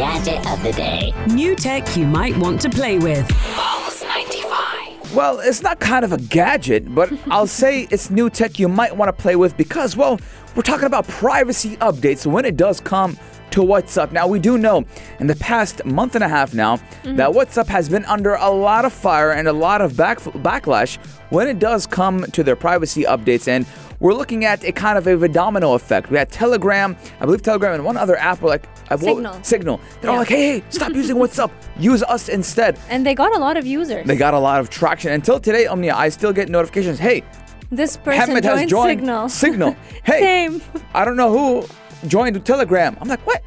Gadget 0.00 0.46
of 0.46 0.62
the 0.62 0.72
day. 0.72 1.12
New 1.26 1.54
tech 1.54 1.94
you 1.94 2.06
might 2.06 2.34
want 2.38 2.58
to 2.62 2.70
play 2.70 2.98
with. 2.98 3.28
Pulse 3.52 4.02
95. 4.02 5.14
Well, 5.14 5.40
it's 5.40 5.60
not 5.60 5.78
kind 5.78 6.06
of 6.06 6.12
a 6.14 6.16
gadget, 6.16 6.94
but 6.94 7.12
I'll 7.30 7.46
say 7.46 7.86
it's 7.90 8.08
new 8.08 8.30
tech 8.30 8.58
you 8.58 8.66
might 8.66 8.96
want 8.96 9.14
to 9.14 9.22
play 9.22 9.36
with 9.36 9.58
because, 9.58 9.98
well, 9.98 10.18
we're 10.56 10.62
talking 10.62 10.86
about 10.86 11.06
privacy 11.06 11.76
updates 11.76 12.24
when 12.24 12.46
it 12.46 12.56
does 12.56 12.80
come 12.80 13.18
to 13.50 13.60
WhatsApp. 13.60 14.10
Now, 14.10 14.26
we 14.26 14.38
do 14.38 14.56
know 14.56 14.86
in 15.18 15.26
the 15.26 15.36
past 15.36 15.84
month 15.84 16.14
and 16.14 16.24
a 16.24 16.28
half 16.30 16.54
now 16.54 16.78
mm-hmm. 16.78 17.16
that 17.16 17.28
WhatsApp 17.32 17.66
has 17.66 17.90
been 17.90 18.06
under 18.06 18.36
a 18.36 18.48
lot 18.48 18.86
of 18.86 18.94
fire 18.94 19.32
and 19.32 19.48
a 19.48 19.52
lot 19.52 19.82
of 19.82 19.98
back- 19.98 20.20
backlash 20.20 20.96
when 21.28 21.46
it 21.46 21.58
does 21.58 21.86
come 21.86 22.22
to 22.32 22.42
their 22.42 22.56
privacy 22.56 23.02
updates. 23.02 23.48
And 23.48 23.66
we're 24.00 24.14
looking 24.14 24.44
at 24.44 24.64
a 24.64 24.72
kind 24.72 24.98
of 24.98 25.06
a 25.06 25.28
domino 25.28 25.74
effect. 25.74 26.10
We 26.10 26.16
had 26.18 26.30
Telegram, 26.30 26.96
I 27.20 27.26
believe 27.26 27.42
Telegram, 27.42 27.74
and 27.74 27.84
one 27.84 27.96
other 27.96 28.16
app 28.16 28.40
were 28.42 28.48
like, 28.48 28.66
uh, 28.90 28.96
what- 28.96 29.02
Signal. 29.04 29.42
Signal. 29.42 29.80
They're 30.00 30.10
all 30.10 30.18
like, 30.18 30.28
hey, 30.28 30.60
hey, 30.60 30.64
stop 30.70 30.92
using 30.92 31.16
WhatsApp. 31.22 31.50
Use 31.78 32.02
us 32.02 32.28
instead. 32.28 32.78
And 32.88 33.06
they 33.06 33.14
got 33.14 33.34
a 33.34 33.38
lot 33.38 33.56
of 33.56 33.66
users. 33.66 34.06
They 34.06 34.16
got 34.16 34.34
a 34.34 34.38
lot 34.38 34.58
of 34.60 34.70
traction. 34.70 35.12
Until 35.12 35.38
today, 35.38 35.66
Omnia, 35.66 35.94
I 35.94 36.08
still 36.08 36.32
get 36.32 36.48
notifications. 36.48 36.98
Hey, 36.98 37.22
this 37.70 37.96
person 37.96 38.34
joined, 38.34 38.44
has 38.44 38.70
joined 38.70 39.00
Signal. 39.00 39.28
Signal. 39.28 39.76
Hey, 40.04 40.20
Same. 40.48 40.62
I 40.94 41.04
don't 41.04 41.16
know 41.16 41.30
who 41.30 42.08
joined 42.08 42.44
Telegram. 42.44 42.96
I'm 43.00 43.08
like, 43.08 43.24
what? 43.26 43.42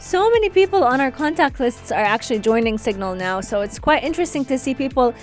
So 0.00 0.28
many 0.30 0.50
people 0.50 0.82
on 0.84 1.00
our 1.00 1.10
contact 1.10 1.60
lists 1.60 1.92
are 1.92 2.00
actually 2.02 2.38
joining 2.40 2.76
Signal 2.78 3.14
now, 3.14 3.40
so 3.40 3.60
it's 3.60 3.78
quite 3.78 4.02
interesting 4.04 4.44
to 4.46 4.58
see 4.58 4.74
people 4.74 5.14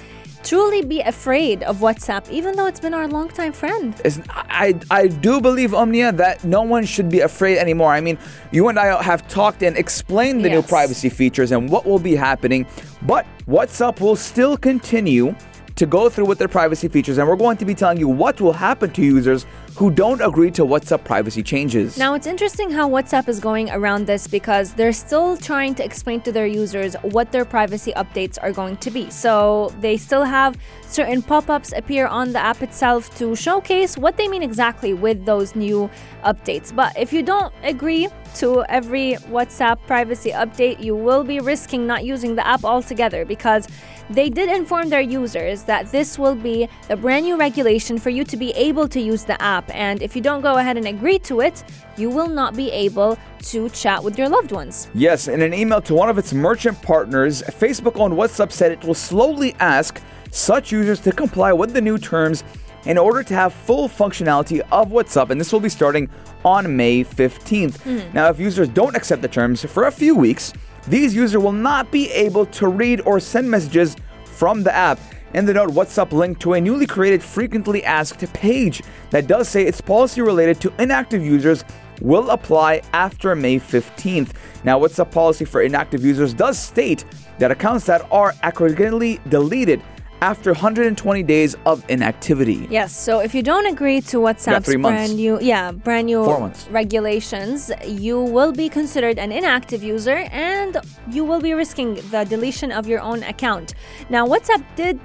truly 0.44 0.82
be 0.82 1.02
afraid 1.02 1.64
of 1.64 1.78
WhatsApp, 1.78 2.30
even 2.30 2.56
though 2.56 2.66
it's 2.66 2.80
been 2.80 2.94
our 2.94 3.08
longtime 3.08 3.54
friend. 3.54 3.96
It's, 4.04 4.20
I, 4.30 4.76
I 4.92 5.08
do 5.08 5.42
believe, 5.42 5.74
Omnia, 5.74 6.12
that 6.14 6.44
no 6.44 6.62
one 6.62 6.86
should 6.86 7.10
be 7.10 7.22
afraid 7.22 7.58
anymore. 7.58 7.92
I 7.92 8.02
mean, 8.02 8.18
you 8.52 8.68
and 8.68 8.78
I 8.78 9.02
have 9.02 9.28
talked 9.28 9.64
and 9.64 9.78
explained 9.78 10.44
the 10.44 10.50
new 10.50 10.62
privacy 10.62 11.10
features 11.10 11.52
and 11.52 11.70
what 11.70 11.86
will 11.86 12.00
be 12.00 12.16
happening, 12.16 12.68
but 13.04 13.26
WhatsApp 13.48 14.00
will 14.00 14.16
still 14.16 14.58
continue 14.58 15.36
to 15.76 15.86
go 15.86 16.08
through 16.08 16.26
with 16.26 16.38
their 16.38 16.48
privacy 16.48 16.88
features, 16.88 17.18
and 17.18 17.28
we're 17.28 17.36
going 17.36 17.58
to 17.58 17.66
be 17.66 17.74
telling 17.74 17.98
you 17.98 18.08
what 18.08 18.40
will 18.40 18.54
happen 18.54 18.92
to 18.92 19.02
users 19.02 19.46
who 19.76 19.90
don't 19.90 20.22
agree 20.22 20.52
to 20.52 20.64
WhatsApp 20.66 21.04
privacy 21.04 21.42
changes. 21.44 21.98
Now, 21.98 22.14
it's 22.14 22.28
interesting 22.28 22.70
how 22.72 22.90
WhatsApp 22.90 23.28
is 23.28 23.40
going 23.40 23.70
around 23.72 24.06
this 24.06 24.28
because 24.28 24.74
they're 24.74 24.94
still 24.94 25.38
trying 25.38 25.76
to 25.76 25.84
explain 25.84 26.22
to 26.22 26.32
their 26.32 26.48
users 26.48 26.96
what 27.02 27.32
their 27.32 27.46
privacy 27.46 27.92
updates 27.94 28.38
are 28.42 28.52
going 28.52 28.78
to 28.78 28.92
be. 28.92 29.10
So, 29.10 29.74
they 29.80 29.98
still 29.98 30.24
have 30.24 30.58
certain 30.94 31.24
pop 31.24 31.50
ups 31.50 31.74
appear 31.76 32.06
on 32.06 32.32
the 32.34 32.40
app 32.40 32.62
itself 32.62 33.16
to 33.18 33.36
showcase 33.36 33.98
what 33.98 34.16
they 34.16 34.28
mean 34.28 34.44
exactly 34.44 34.94
with 34.94 35.26
those 35.26 35.56
new 35.56 35.90
updates. 36.24 36.74
But 36.74 36.96
if 36.98 37.12
you 37.12 37.24
don't 37.24 37.54
agree 37.64 38.08
to 38.36 38.64
every 38.66 39.14
WhatsApp 39.30 39.80
privacy 39.88 40.32
update, 40.32 40.84
you 40.84 40.96
will 40.96 41.24
be 41.24 41.40
risking 41.40 41.88
not 41.88 42.06
using 42.06 42.36
the 42.36 42.46
app 42.46 42.64
altogether 42.64 43.26
because 43.26 43.68
they 44.10 44.30
did 44.30 44.50
inform 44.50 44.90
their 44.90 45.02
users 45.02 45.64
that 45.64 45.92
this 45.92 46.20
will 46.20 46.36
be 46.36 46.70
the 46.88 46.96
brand 46.96 47.26
new 47.26 47.38
regulation 47.38 47.98
for 47.98 48.10
you 48.10 48.24
to 48.26 48.38
be 48.38 48.52
able 48.52 48.88
to 48.88 49.00
use 49.00 49.24
the 49.24 49.42
app. 49.42 49.74
And 49.74 50.02
if 50.04 50.16
you 50.16 50.22
don't 50.22 50.42
go 50.42 50.58
ahead 50.58 50.78
and 50.78 50.88
agree 50.88 51.20
to 51.20 51.42
it, 51.42 51.64
you 51.98 52.10
will 52.10 52.30
not 52.30 52.56
be 52.56 52.70
able 52.72 53.18
to 53.44 53.70
chat 53.70 54.04
with 54.04 54.18
your 54.18 54.30
loved 54.30 54.52
ones. 54.52 54.90
Yes, 54.94 55.28
in 55.28 55.42
an 55.42 55.54
email 55.54 55.82
to 55.82 55.94
one 55.94 56.10
of 56.10 56.18
its 56.18 56.34
merchant 56.34 56.82
partners, 56.82 57.42
Facebook 57.44 58.00
owned 58.00 58.14
WhatsApp 58.14 58.52
said 58.52 58.72
it 58.72 58.84
will 58.84 58.94
slowly 58.94 59.56
ask 59.60 60.02
such 60.34 60.72
users 60.72 61.00
to 61.02 61.12
comply 61.12 61.54
with 61.54 61.74
the 61.74 61.82
new 61.82 61.98
terms 61.98 62.44
in 62.86 62.98
order 62.98 63.24
to 63.24 63.34
have 63.34 63.54
full 63.54 63.88
functionality 63.88 64.60
of 64.72 64.90
WhatsApp, 64.90 65.30
and 65.30 65.40
this 65.40 65.54
will 65.54 65.60
be 65.60 65.70
starting 65.70 66.10
on 66.44 66.76
May 66.76 67.04
15th. 67.04 67.78
Hmm. 67.82 68.14
Now, 68.14 68.30
if 68.30 68.40
users 68.40 68.68
don't 68.68 68.96
accept 68.96 69.22
the 69.22 69.28
terms 69.28 69.64
for 69.64 69.86
a 69.86 69.92
few 69.92 70.16
weeks, 70.16 70.52
these 70.88 71.16
users 71.16 71.42
will 71.42 71.54
not 71.54 71.92
be 71.92 72.12
able 72.12 72.46
to 72.48 72.68
read 72.68 73.00
or 73.02 73.20
send 73.20 73.50
messages 73.50 73.96
from 74.26 74.64
the 74.64 74.74
app. 74.74 75.00
In 75.34 75.46
the 75.46 75.54
note, 75.54 75.70
WhatsApp 75.70 76.12
linked 76.12 76.42
to 76.42 76.54
a 76.54 76.62
newly 76.62 76.86
created 76.86 77.24
frequently 77.24 77.84
asked 77.86 78.22
page 78.34 78.84
that 79.12 79.28
does 79.28 79.48
say 79.48 79.66
its 79.66 79.82
policy 79.82 80.22
related 80.22 80.60
to 80.62 80.74
inactive 80.80 81.24
users 81.24 81.64
will 82.02 82.30
apply 82.32 82.82
after 82.92 83.36
May 83.36 83.60
15th. 83.60 84.34
Now, 84.64 84.80
WhatsApp 84.80 85.12
policy 85.12 85.46
for 85.46 85.62
inactive 85.62 86.04
users 86.04 86.34
does 86.34 86.60
state 86.60 87.06
that 87.40 87.50
accounts 87.50 87.86
that 87.86 88.06
are 88.12 88.34
accidentally 88.44 89.20
deleted 89.30 89.82
after 90.24 90.54
120 90.54 91.22
days 91.24 91.54
of 91.66 91.84
inactivity. 91.90 92.66
Yes, 92.70 92.96
so 92.96 93.20
if 93.20 93.36
you 93.36 93.44
don't 93.44 93.66
agree 93.66 94.00
to 94.00 94.18
WhatsApp's 94.20 94.74
months. 94.78 94.96
brand 94.96 95.16
new, 95.18 95.38
yeah, 95.42 95.74
brand 95.74 96.06
new 96.06 96.24
regulations, 96.70 97.70
you 97.86 98.22
will 98.22 98.54
be 98.54 98.70
considered 98.70 99.20
an 99.20 99.34
inactive 99.34 99.84
user 99.84 100.20
and 100.32 100.78
you 101.10 101.26
will 101.26 101.42
be 101.42 101.54
risking 101.54 101.96
the 102.12 102.24
deletion 102.24 102.72
of 102.72 102.88
your 102.88 103.02
own 103.02 103.22
account. 103.24 103.74
Now, 104.10 104.26
WhatsApp 104.26 104.64
did 104.78 104.98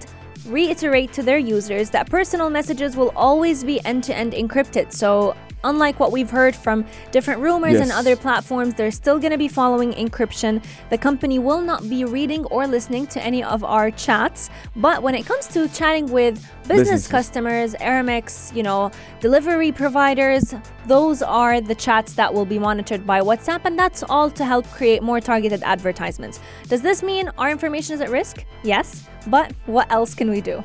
reiterate 0.47 1.13
to 1.15 1.25
their 1.25 1.39
users 1.39 1.91
that 1.91 2.09
personal 2.09 2.49
messages 2.49 2.97
will 2.97 3.13
always 3.17 3.65
be 3.65 3.85
end-to-end 3.85 4.35
encrypted. 4.35 4.93
So 4.93 5.35
Unlike 5.65 6.01
what 6.01 6.13
we've 6.13 6.31
heard 6.31 6.55
from 6.55 6.85
different 7.11 7.41
rumors 7.41 7.81
and 7.81 7.91
other 7.91 8.17
platforms, 8.17 8.75
they're 8.75 8.91
still 8.91 9.19
going 9.19 9.33
to 9.33 9.39
be 9.39 9.49
following 9.49 9.93
encryption. 9.93 10.65
The 10.91 10.99
company 10.99 11.39
will 11.39 11.61
not 11.61 11.89
be 11.89 12.05
reading 12.05 12.45
or 12.47 12.67
listening 12.67 13.07
to 13.09 13.23
any 13.23 13.43
of 13.43 13.65
our 13.65 13.91
chats. 13.91 14.51
But 14.77 15.03
when 15.03 15.15
it 15.15 15.27
comes 15.27 15.47
to 15.49 15.69
chatting 15.69 16.07
with 16.07 16.35
business 16.69 16.79
Businesses. 16.79 17.09
customers, 17.09 17.75
Aramex, 17.75 18.55
you 18.55 18.63
know, 18.63 18.91
delivery 19.21 19.73
providers, 19.73 20.55
those 20.87 21.23
are 21.23 21.61
the 21.61 21.75
chats 21.75 22.15
that 22.15 22.33
will 22.33 22.45
be 22.45 22.59
monitored 22.59 23.07
by 23.07 23.21
WhatsApp, 23.21 23.63
and 23.65 23.79
that's 23.79 24.03
all 24.03 24.31
to 24.31 24.45
help 24.45 24.67
create 24.71 25.03
more 25.03 25.21
targeted 25.21 25.63
advertisements. 25.63 26.41
Does 26.69 26.83
this 26.83 27.03
mean 27.03 27.31
our 27.39 27.51
information 27.51 27.95
is 27.95 28.01
at 28.01 28.11
risk? 28.11 28.45
Yes. 28.63 29.09
But 29.27 29.53
what 29.67 29.91
else 29.91 30.15
can 30.15 30.31
we 30.31 30.41
do? 30.41 30.63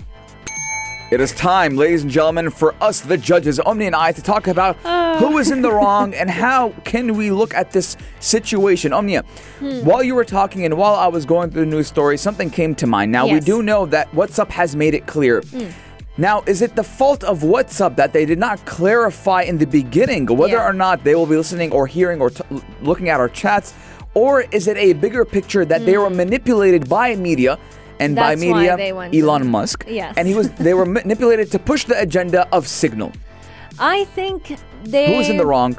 It 1.13 1.21
is 1.21 1.31
time, 1.31 1.75
ladies 1.75 2.01
and 2.01 2.09
gentlemen, 2.09 2.49
for 2.49 2.73
us, 2.81 3.01
the 3.01 3.19
judges, 3.19 3.59
Omni 3.59 3.85
and 3.85 3.95
I, 3.95 4.13
to 4.13 4.21
talk 4.23 4.47
about 4.47 4.79
oh. 4.83 5.19
who 5.19 5.37
is 5.37 5.51
in 5.51 5.61
the 5.61 5.71
wrong 5.79 6.15
and 6.15 6.27
how 6.27 6.69
can 6.85 7.13
we 7.15 7.29
look 7.29 7.53
at 7.53 7.69
this 7.69 7.97
situation. 8.19 8.91
Omnia, 8.93 9.21
hmm. 9.59 9.85
while 9.85 10.01
you 10.01 10.15
were 10.15 10.25
talking 10.25 10.65
and 10.65 10.75
while 10.75 10.95
I 10.95 11.05
was 11.05 11.23
going 11.27 11.51
through 11.51 11.65
the 11.65 11.69
news 11.69 11.85
story, 11.85 12.17
something 12.17 12.49
came 12.49 12.73
to 12.73 12.87
mind. 12.87 13.11
Now, 13.11 13.27
we 13.27 13.39
do 13.39 13.61
know 13.61 13.85
that 13.85 14.11
WhatsApp 14.13 14.49
has 14.49 14.75
made 14.75 14.95
it 14.95 15.05
clear. 15.05 15.41
Hmm. 15.41 15.67
Now, 16.17 16.41
is 16.47 16.63
it 16.63 16.75
the 16.75 16.83
fault 16.83 17.23
of 17.23 17.41
WhatsApp 17.41 17.95
that 17.97 18.11
they 18.11 18.25
did 18.25 18.39
not 18.39 18.65
clarify 18.65 19.43
in 19.43 19.59
the 19.59 19.67
beginning 19.67 20.25
whether 20.25 20.55
Yeah. 20.55 20.67
or 20.67 20.73
not 20.73 21.03
they 21.03 21.13
will 21.13 21.27
be 21.27 21.37
listening 21.37 21.71
or 21.71 21.85
hearing 21.85 22.21
or 22.21 22.31
t- 22.31 22.43
looking 22.81 23.09
at 23.09 23.19
our 23.19 23.29
chats? 23.29 23.75
Or 24.15 24.45
is 24.49 24.67
it 24.67 24.77
a 24.77 24.93
bigger 24.93 25.25
picture 25.25 25.63
that 25.63 25.85
they 25.85 25.93
hmm. 25.93 26.01
were 26.01 26.09
manipulated 26.09 26.89
by 26.89 27.15
media? 27.15 27.59
And 27.99 28.15
by 28.15 28.35
That's 28.35 28.45
why 28.45 28.77
media, 28.77 29.23
Elon 29.23 29.47
Musk. 29.47 29.85
Yes. 29.87 30.15
And 30.17 30.27
he 30.27 30.33
was 30.33 30.51
they 30.53 30.73
were 30.73 30.85
manipulated 30.99 31.51
to 31.51 31.59
push 31.59 31.85
the 31.85 31.99
agenda 31.99 32.47
of 32.51 32.67
Signal. 32.67 33.11
I 33.79 34.05
think 34.05 34.57
they. 34.83 35.07
Who 35.07 35.19
is 35.19 35.29
in 35.29 35.37
the 35.37 35.45
wrong 35.45 35.77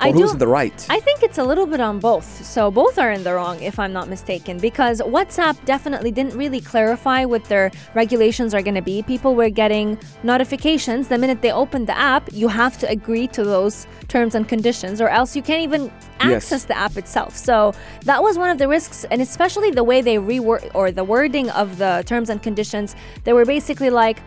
or 0.00 0.06
I 0.08 0.12
who's 0.12 0.30
do- 0.30 0.32
in 0.32 0.38
the 0.38 0.46
right? 0.46 0.86
I 0.90 1.00
think 1.00 1.22
it's 1.22 1.38
a 1.38 1.44
little 1.44 1.66
bit 1.66 1.80
on 1.80 1.98
both. 2.00 2.44
So 2.44 2.70
both 2.70 2.98
are 2.98 3.10
in 3.10 3.22
the 3.24 3.34
wrong, 3.34 3.60
if 3.62 3.78
I'm 3.78 3.92
not 3.92 4.08
mistaken, 4.08 4.58
because 4.58 5.00
WhatsApp 5.00 5.56
definitely 5.64 6.10
didn't 6.10 6.36
really 6.36 6.60
clarify 6.60 7.24
what 7.24 7.44
their 7.44 7.70
regulations 7.94 8.54
are 8.54 8.62
going 8.62 8.74
to 8.74 8.82
be. 8.82 9.02
People 9.02 9.34
were 9.34 9.48
getting 9.50 9.98
notifications 10.22 11.08
the 11.08 11.16
minute 11.18 11.40
they 11.42 11.52
opened 11.52 11.86
the 11.86 11.96
app. 11.96 12.28
You 12.32 12.48
have 12.48 12.78
to 12.78 12.88
agree 12.88 13.26
to 13.28 13.42
those 13.44 13.86
terms 14.08 14.34
and 14.34 14.46
conditions, 14.48 15.00
or 15.00 15.08
else 15.08 15.34
you 15.34 15.42
can't 15.42 15.62
even 15.62 15.90
Yes. 16.18 16.44
access 16.44 16.64
the 16.64 16.76
app 16.76 16.96
itself. 16.96 17.36
So 17.36 17.74
that 18.04 18.22
was 18.22 18.38
one 18.38 18.48
of 18.50 18.56
the 18.58 18.68
risks, 18.68 19.04
and 19.10 19.20
especially 19.20 19.70
the 19.70 19.84
way 19.84 20.00
they 20.00 20.16
reword 20.16 20.70
or 20.74 20.90
the 20.90 21.04
wording 21.04 21.50
of 21.50 21.76
the 21.76 22.02
terms 22.06 22.30
and 22.30 22.42
conditions. 22.42 22.96
They 23.24 23.34
were 23.34 23.44
basically 23.44 23.90
like, 23.90 24.18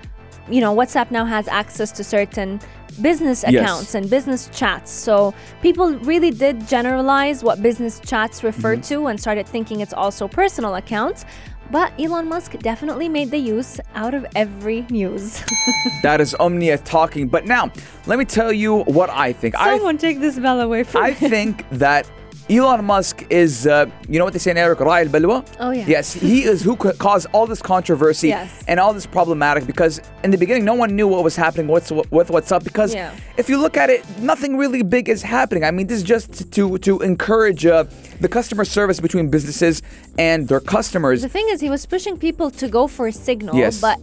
you 0.49 0.61
know, 0.61 0.75
WhatsApp 0.75 1.11
now 1.11 1.25
has 1.25 1.47
access 1.47 1.91
to 1.93 2.03
certain 2.03 2.59
business 3.01 3.43
Yes. 3.47 3.53
accounts 3.63 3.95
and 3.95 4.09
business 4.09 4.49
chats. 4.53 4.91
So 4.91 5.33
people 5.61 5.93
really 5.99 6.31
did 6.31 6.67
generalize 6.67 7.43
what 7.43 7.61
business 7.61 7.99
chats 7.99 8.43
refer 8.43 8.73
Mm-hmm. 8.75 8.81
to 8.95 9.07
and 9.07 9.19
started 9.19 9.47
thinking 9.47 9.79
it's 9.81 9.93
also 9.93 10.27
personal 10.27 10.75
accounts. 10.75 11.25
But 11.71 11.93
Elon 11.99 12.27
Musk 12.27 12.57
definitely 12.59 13.07
made 13.09 13.29
the 13.29 13.37
use 13.37 13.79
out 13.93 14.15
of 14.15 14.25
every 14.35 14.81
news. 14.89 15.43
that 16.01 16.19
is 16.19 16.33
Omnia 16.39 16.79
talking. 16.79 17.27
But 17.27 17.45
now, 17.45 17.71
let 18.07 18.17
me 18.17 18.25
tell 18.25 18.51
you 18.51 18.79
what 18.85 19.11
I 19.11 19.33
think. 19.33 19.55
I 19.55 19.75
Someone 19.77 19.99
take 19.99 20.19
this 20.19 20.39
bell 20.39 20.61
away 20.61 20.83
from 20.83 21.03
I 21.03 21.13
think 21.13 21.63
that 21.69 22.09
Elon 22.49 22.83
Musk 22.83 23.25
is, 23.29 23.67
uh, 23.67 23.85
you 24.07 24.17
know 24.17 24.25
what 24.25 24.33
they 24.33 24.39
say 24.39 24.49
in 24.49 24.57
Arabic, 24.57 24.83
Ra'i 24.83 25.05
al-Balwa? 25.05 25.45
Oh, 25.59 25.69
yeah. 25.69 25.85
Yes, 25.87 26.13
he 26.13 26.43
is 26.43 26.63
who 26.63 26.75
caused 26.75 27.27
all 27.31 27.45
this 27.45 27.61
controversy 27.61 28.29
Yes. 28.29 28.63
and 28.67 28.79
all 28.79 28.91
this 28.91 29.05
problematic 29.05 29.67
because 29.67 30.01
in 30.23 30.31
the 30.31 30.37
beginning, 30.37 30.65
no 30.65 30.73
one 30.73 30.95
knew 30.95 31.07
what 31.07 31.23
was 31.23 31.35
happening 31.35 31.67
what's, 31.67 31.91
with 31.91 32.31
what's 32.31 32.51
up 32.51 32.63
because 32.63 32.91
Yeah. 32.95 33.13
if 33.37 33.49
you 33.49 33.59
look 33.59 33.77
at 33.77 33.91
it, 33.91 34.03
nothing 34.19 34.57
really 34.57 34.81
big 34.81 35.09
is 35.09 35.21
happening. 35.21 35.63
I 35.63 35.69
mean, 35.69 35.85
this 35.85 35.97
is 35.99 36.03
just 36.03 36.51
to, 36.53 36.77
to 36.79 36.99
encourage 37.01 37.67
uh, 37.67 37.83
the 38.19 38.27
customer 38.27 38.65
service 38.65 38.99
between 38.99 39.29
businesses 39.29 39.83
and 40.17 40.47
their 40.47 40.59
customers. 40.59 41.21
The 41.21 41.29
thing 41.29 41.47
is, 41.51 41.61
he 41.61 41.69
was 41.69 41.85
pushing 41.85 42.17
people 42.17 42.49
to 42.51 42.67
go 42.67 42.87
for 42.87 43.05
a 43.07 43.11
Signal, 43.13 43.55
Yes. 43.55 43.79
but 43.79 43.99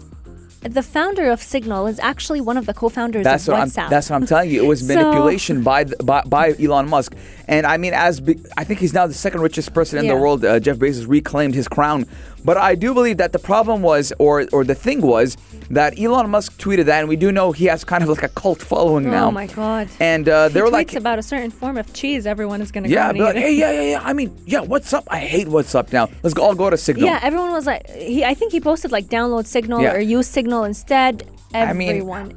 the 0.69 0.83
founder 0.83 1.31
of 1.31 1.43
Signal 1.43 1.87
is 1.87 1.99
actually 2.01 2.41
one 2.41 2.57
of 2.57 2.67
the 2.67 2.75
co-founders 2.75 3.25
That's 3.25 3.47
of 3.49 3.53
what 3.53 3.61
I'm. 3.61 3.69
WhatsApp. 3.69 3.91
That's 3.91 4.11
what 4.11 4.17
I'm 4.17 4.27
telling 4.27 4.51
you. 4.51 4.65
It 4.65 4.67
was 4.67 4.81
So- 4.87 4.95
manipulation 4.95 5.63
by, 5.63 5.85
the, 5.85 5.97
by 6.03 6.23
by 6.23 6.55
Elon 6.61 6.89
Musk, 6.89 7.15
and 7.49 7.67
I 7.67 7.77
mean, 7.77 7.95
as 7.95 8.21
be, 8.21 8.39
I 8.57 8.65
think 8.65 8.81
he's 8.81 8.93
now 8.93 9.07
the 9.07 9.15
second 9.15 9.41
richest 9.41 9.73
person 9.75 9.99
in 9.99 10.07
the 10.07 10.17
world. 10.17 10.45
Uh, 10.45 10.61
Jeff 10.61 10.77
Bezos 10.77 11.07
reclaimed 11.09 11.55
his 11.55 11.69
crown, 11.69 12.07
but 12.47 12.57
I 12.57 12.77
do 12.77 12.95
believe 12.95 13.17
that 13.19 13.33
the 13.33 13.39
problem 13.53 13.83
was, 13.83 14.13
or 14.19 14.47
or 14.53 14.63
the 14.65 14.79
thing 14.87 15.01
was, 15.03 15.37
that 15.71 15.99
Elon 15.99 16.31
Musk 16.31 16.59
tweeted 16.65 16.85
that, 16.87 17.01
and 17.01 17.09
we 17.09 17.17
do 17.17 17.33
know 17.33 17.53
he 17.53 17.67
has 17.67 17.85
kind 17.85 18.03
of 18.05 18.09
like 18.09 18.23
a 18.23 18.29
cult 18.29 18.63
following 18.63 19.07
Oh 19.09 19.11
now. 19.11 19.27
Oh 19.27 19.31
my 19.33 19.49
God. 19.49 19.89
And 19.99 20.29
uh, 20.29 20.49
they 20.49 20.63
were 20.63 20.71
like 20.71 20.91
tweets 20.91 20.97
about 20.97 21.19
a 21.19 21.23
certain 21.23 21.51
form 21.51 21.77
of 21.77 21.93
cheese. 21.93 22.27
Everyone 22.27 22.61
is 22.63 22.71
going 22.71 22.85
to 22.85 22.91
yeah, 22.91 23.11
like, 23.11 23.37
hey, 23.37 23.55
yeah, 23.55 23.73
yeah, 23.73 23.91
yeah. 23.93 24.01
I 24.11 24.13
mean, 24.13 24.31
yeah, 24.47 24.61
what's 24.61 24.93
up? 24.93 25.05
I 25.11 25.19
hate 25.19 25.49
what's 25.49 25.75
up 25.75 25.93
now. 25.93 26.09
Let's 26.23 26.35
go, 26.35 26.43
all 26.43 26.55
go 26.55 26.71
to 26.71 26.77
Signal. 26.77 27.09
Yeah, 27.09 27.19
everyone 27.23 27.51
was 27.51 27.67
like, 27.67 27.91
he. 27.91 28.25
I 28.25 28.35
think 28.35 28.53
he 28.53 28.61
posted 28.61 28.93
like 28.93 29.07
download 29.07 29.47
Signal 29.47 29.83
Yeah. 29.83 29.95
or 29.95 30.01
use 30.01 30.29
Signal 30.29 30.65
instead. 30.65 31.29
I 31.55 31.73
mean, 31.73 31.89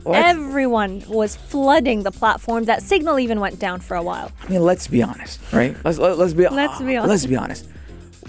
Everyone, 0.07 1.03
was 1.07 1.35
flooding 1.35 2.03
the 2.03 2.11
platform. 2.11 2.65
That 2.65 2.81
Signal 2.83 3.19
even 3.19 3.39
went 3.39 3.59
down 3.59 3.81
for 3.81 3.95
a 3.95 4.03
while. 4.03 4.31
I 4.41 4.47
mean, 4.49 4.63
let's 4.63 4.87
be 4.87 5.03
honest, 5.03 5.39
right? 5.51 5.75
Let's 5.83 5.97
let, 5.97 6.17
let's 6.17 6.33
be 6.33 6.47
Let's 6.47 6.79
be 6.79 6.99
Let's 6.99 7.25
be 7.25 7.35
honest. 7.35 7.67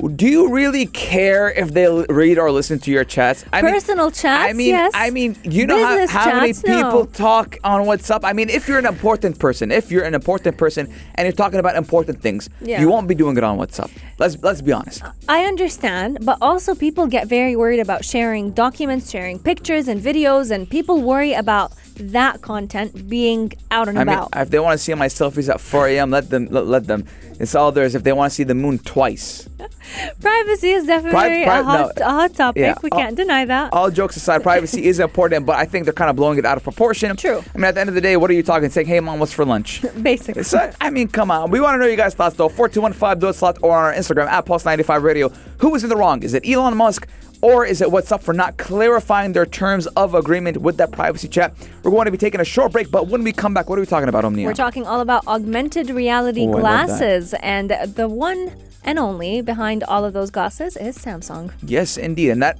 Do 0.08 0.26
you 0.26 0.50
really 0.52 0.86
care 0.86 1.50
if 1.50 1.74
they 1.74 1.86
read 2.08 2.38
or 2.38 2.50
listen 2.50 2.78
to 2.80 2.90
your 2.90 3.04
chats? 3.04 3.44
I 3.52 3.60
Personal 3.60 4.06
mean, 4.06 4.12
chats, 4.12 4.50
I 4.50 4.52
mean, 4.54 4.68
yes. 4.68 4.92
I 4.94 5.10
mean, 5.10 5.36
you 5.44 5.66
know 5.66 5.84
how, 5.84 5.94
Business 5.96 6.10
how 6.10 6.32
many 6.40 6.52
chats, 6.52 6.62
people 6.62 7.04
no. 7.04 7.06
talk 7.06 7.58
on 7.64 7.82
WhatsApp. 7.82 8.20
I 8.24 8.32
mean, 8.32 8.48
if 8.48 8.66
you're 8.66 8.78
an 8.78 8.86
important 8.86 9.38
person, 9.38 9.70
if 9.70 9.90
you're 9.90 10.04
an 10.04 10.14
important 10.14 10.56
person 10.56 10.92
and 11.16 11.26
you're 11.26 11.32
talking 11.32 11.58
about 11.60 11.76
important 11.76 12.22
things, 12.22 12.48
Yeah. 12.62 12.80
you 12.80 12.88
won't 12.88 13.08
be 13.08 13.14
doing 13.14 13.36
it 13.36 13.44
on 13.44 13.58
WhatsApp. 13.58 13.90
Let's 14.18 14.36
let's 14.42 14.62
be 14.62 14.72
honest. 14.72 15.02
I 15.28 15.44
understand, 15.44 16.18
but 16.22 16.38
also 16.40 16.74
people 16.74 17.06
get 17.06 17.26
very 17.28 17.54
worried 17.56 17.80
about 17.80 18.04
sharing 18.04 18.52
documents, 18.52 19.10
sharing 19.10 19.38
pictures 19.38 19.88
and 19.88 20.00
videos, 20.00 20.50
and 20.50 20.68
people 20.68 21.00
worry 21.02 21.32
about 21.34 21.72
that 22.00 22.42
content 22.42 23.08
being 23.08 23.52
out 23.70 23.88
and 23.88 23.98
I 23.98 24.04
mean, 24.04 24.14
about. 24.16 24.28
if 24.36 24.50
they 24.50 24.58
want 24.58 24.78
to 24.78 24.82
see 24.82 24.92
my 24.94 25.06
selfies 25.08 25.48
at 25.48 25.60
4 25.60 25.88
a.m., 25.88 26.10
let 26.10 26.30
them 26.30 26.46
let, 26.50 26.66
let 26.66 26.86
them. 26.86 27.06
It's 27.38 27.54
all 27.54 27.72
theirs. 27.72 27.94
If 27.94 28.02
they 28.02 28.12
want 28.12 28.30
to 28.30 28.34
see 28.34 28.44
the 28.44 28.54
moon 28.54 28.78
twice. 28.78 29.48
Privacy 30.20 30.70
is 30.70 30.86
definitely 30.86 31.12
pri- 31.44 31.58
a, 31.58 31.62
hot, 31.64 31.92
no. 31.98 32.06
a 32.06 32.10
hot 32.10 32.34
topic. 32.34 32.60
Yeah, 32.60 32.74
We 32.82 32.90
all- 32.90 32.98
can't 32.98 33.16
deny 33.16 33.44
that. 33.46 33.72
all 33.72 33.90
jokes 33.90 34.16
aside, 34.16 34.42
privacy 34.42 34.84
is 34.84 35.00
important, 35.00 35.46
but 35.46 35.56
I 35.56 35.64
think 35.64 35.84
they're 35.84 35.92
kind 35.94 36.10
of 36.10 36.16
blowing 36.16 36.38
it 36.38 36.44
out 36.46 36.56
of 36.56 36.62
proportion. 36.62 37.16
True. 37.16 37.42
I 37.54 37.58
mean, 37.58 37.64
at 37.64 37.74
the 37.74 37.80
end 37.80 37.88
of 37.88 37.94
the 37.94 38.00
day, 38.00 38.16
what 38.16 38.30
are 38.30 38.34
you 38.34 38.42
talking? 38.42 38.68
Saying, 38.70 38.86
"Hey, 38.86 39.00
mom, 39.00 39.18
what's 39.18 39.32
for 39.32 39.44
lunch?" 39.44 39.82
Basically. 40.02 40.42
So, 40.42 40.70
I 40.80 40.90
mean, 40.90 41.08
come 41.08 41.30
on. 41.30 41.50
We 41.50 41.60
want 41.60 41.74
to 41.74 41.78
know 41.78 41.86
your 41.86 41.96
guys' 41.96 42.14
thoughts 42.14 42.36
though. 42.36 42.48
Four 42.48 42.68
two 42.68 42.80
one 42.80 42.92
five 42.92 43.20
do 43.20 43.28
it 43.28 43.34
slot 43.34 43.58
or 43.62 43.76
on 43.76 43.84
our 43.86 43.94
Instagram 43.94 44.26
at 44.26 44.46
Pulse95 44.46 45.02
Radio. 45.02 45.32
Who 45.60 45.74
is 45.74 45.82
in 45.82 45.88
the 45.90 45.96
wrong? 45.96 46.22
Is 46.22 46.34
it 46.34 46.48
Elon 46.48 46.76
Musk? 46.76 47.06
Or 47.42 47.64
is 47.64 47.80
it 47.80 47.90
what's 47.90 48.12
up 48.12 48.22
for 48.22 48.34
not 48.34 48.58
clarifying 48.58 49.32
their 49.32 49.46
terms 49.46 49.86
of 49.88 50.14
agreement 50.14 50.58
with 50.58 50.76
that 50.76 50.90
privacy 50.92 51.26
chat? 51.26 51.54
We're 51.82 51.90
going 51.90 52.04
to 52.04 52.10
be 52.10 52.18
taking 52.18 52.40
a 52.40 52.44
short 52.44 52.70
break, 52.72 52.90
but 52.90 53.08
when 53.08 53.22
we 53.24 53.32
come 53.32 53.54
back, 53.54 53.70
what 53.70 53.78
are 53.78 53.80
we 53.80 53.86
talking 53.86 54.10
about, 54.10 54.26
Omnia? 54.26 54.46
We're 54.46 54.52
talking 54.52 54.86
all 54.86 55.00
about 55.00 55.26
augmented 55.26 55.88
reality 55.88 56.42
Oh, 56.46 56.50
I 56.50 56.52
love 56.52 56.62
that. 56.62 56.86
glasses, 56.86 57.34
and 57.40 57.70
the 57.70 58.08
one 58.08 58.52
and 58.84 58.98
only 58.98 59.40
behind 59.40 59.84
all 59.84 60.04
of 60.04 60.12
those 60.12 60.30
glasses 60.30 60.76
is 60.76 60.98
Samsung. 60.98 61.50
Yes, 61.62 61.96
indeed. 61.96 62.28
And 62.30 62.42
that 62.42 62.58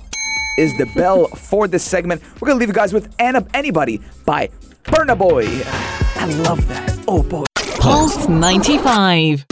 is 0.59 0.75
the 0.79 0.87
bell 0.97 1.27
for 1.37 1.69
this 1.69 1.83
segment. 1.85 2.23
We're 2.41 2.47
going 2.47 2.57
to 2.57 2.61
leave 2.61 2.69
you 2.69 2.75
guys 2.75 2.95
with 2.95 3.15
Anna- 3.19 3.47
Anybody 3.53 4.01
by 4.25 4.49
Burna 4.85 5.17
Boy. 5.19 5.45
I 6.17 6.25
love 6.45 6.67
that. 6.69 6.99
Oh, 7.07 7.23
boy. 7.23 7.45
Pulse 7.79 8.29
95. 8.29 9.45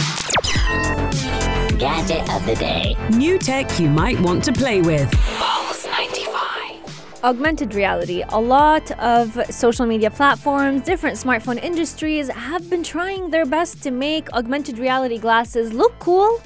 Gadget 1.78 2.28
of 2.34 2.44
the 2.44 2.56
day. 2.56 2.96
New 3.10 3.38
tech 3.38 3.78
you 3.78 3.88
might 3.88 4.18
want 4.20 4.42
to 4.42 4.52
play 4.52 4.82
with. 4.82 5.08
Pulse 5.36 5.86
95. 5.86 7.20
Augmented 7.22 7.72
reality. 7.72 8.24
A 8.30 8.40
lot 8.40 8.90
of 8.98 9.40
social 9.48 9.86
media 9.86 10.10
platforms, 10.10 10.82
different 10.82 11.16
smartphone 11.16 11.62
industries 11.62 12.26
have 12.30 12.68
been 12.68 12.82
trying 12.82 13.30
their 13.30 13.46
best 13.46 13.80
to 13.84 13.92
make 13.92 14.28
augmented 14.32 14.76
reality 14.76 15.18
glasses 15.18 15.72
look 15.72 15.96
cool. 16.00 16.40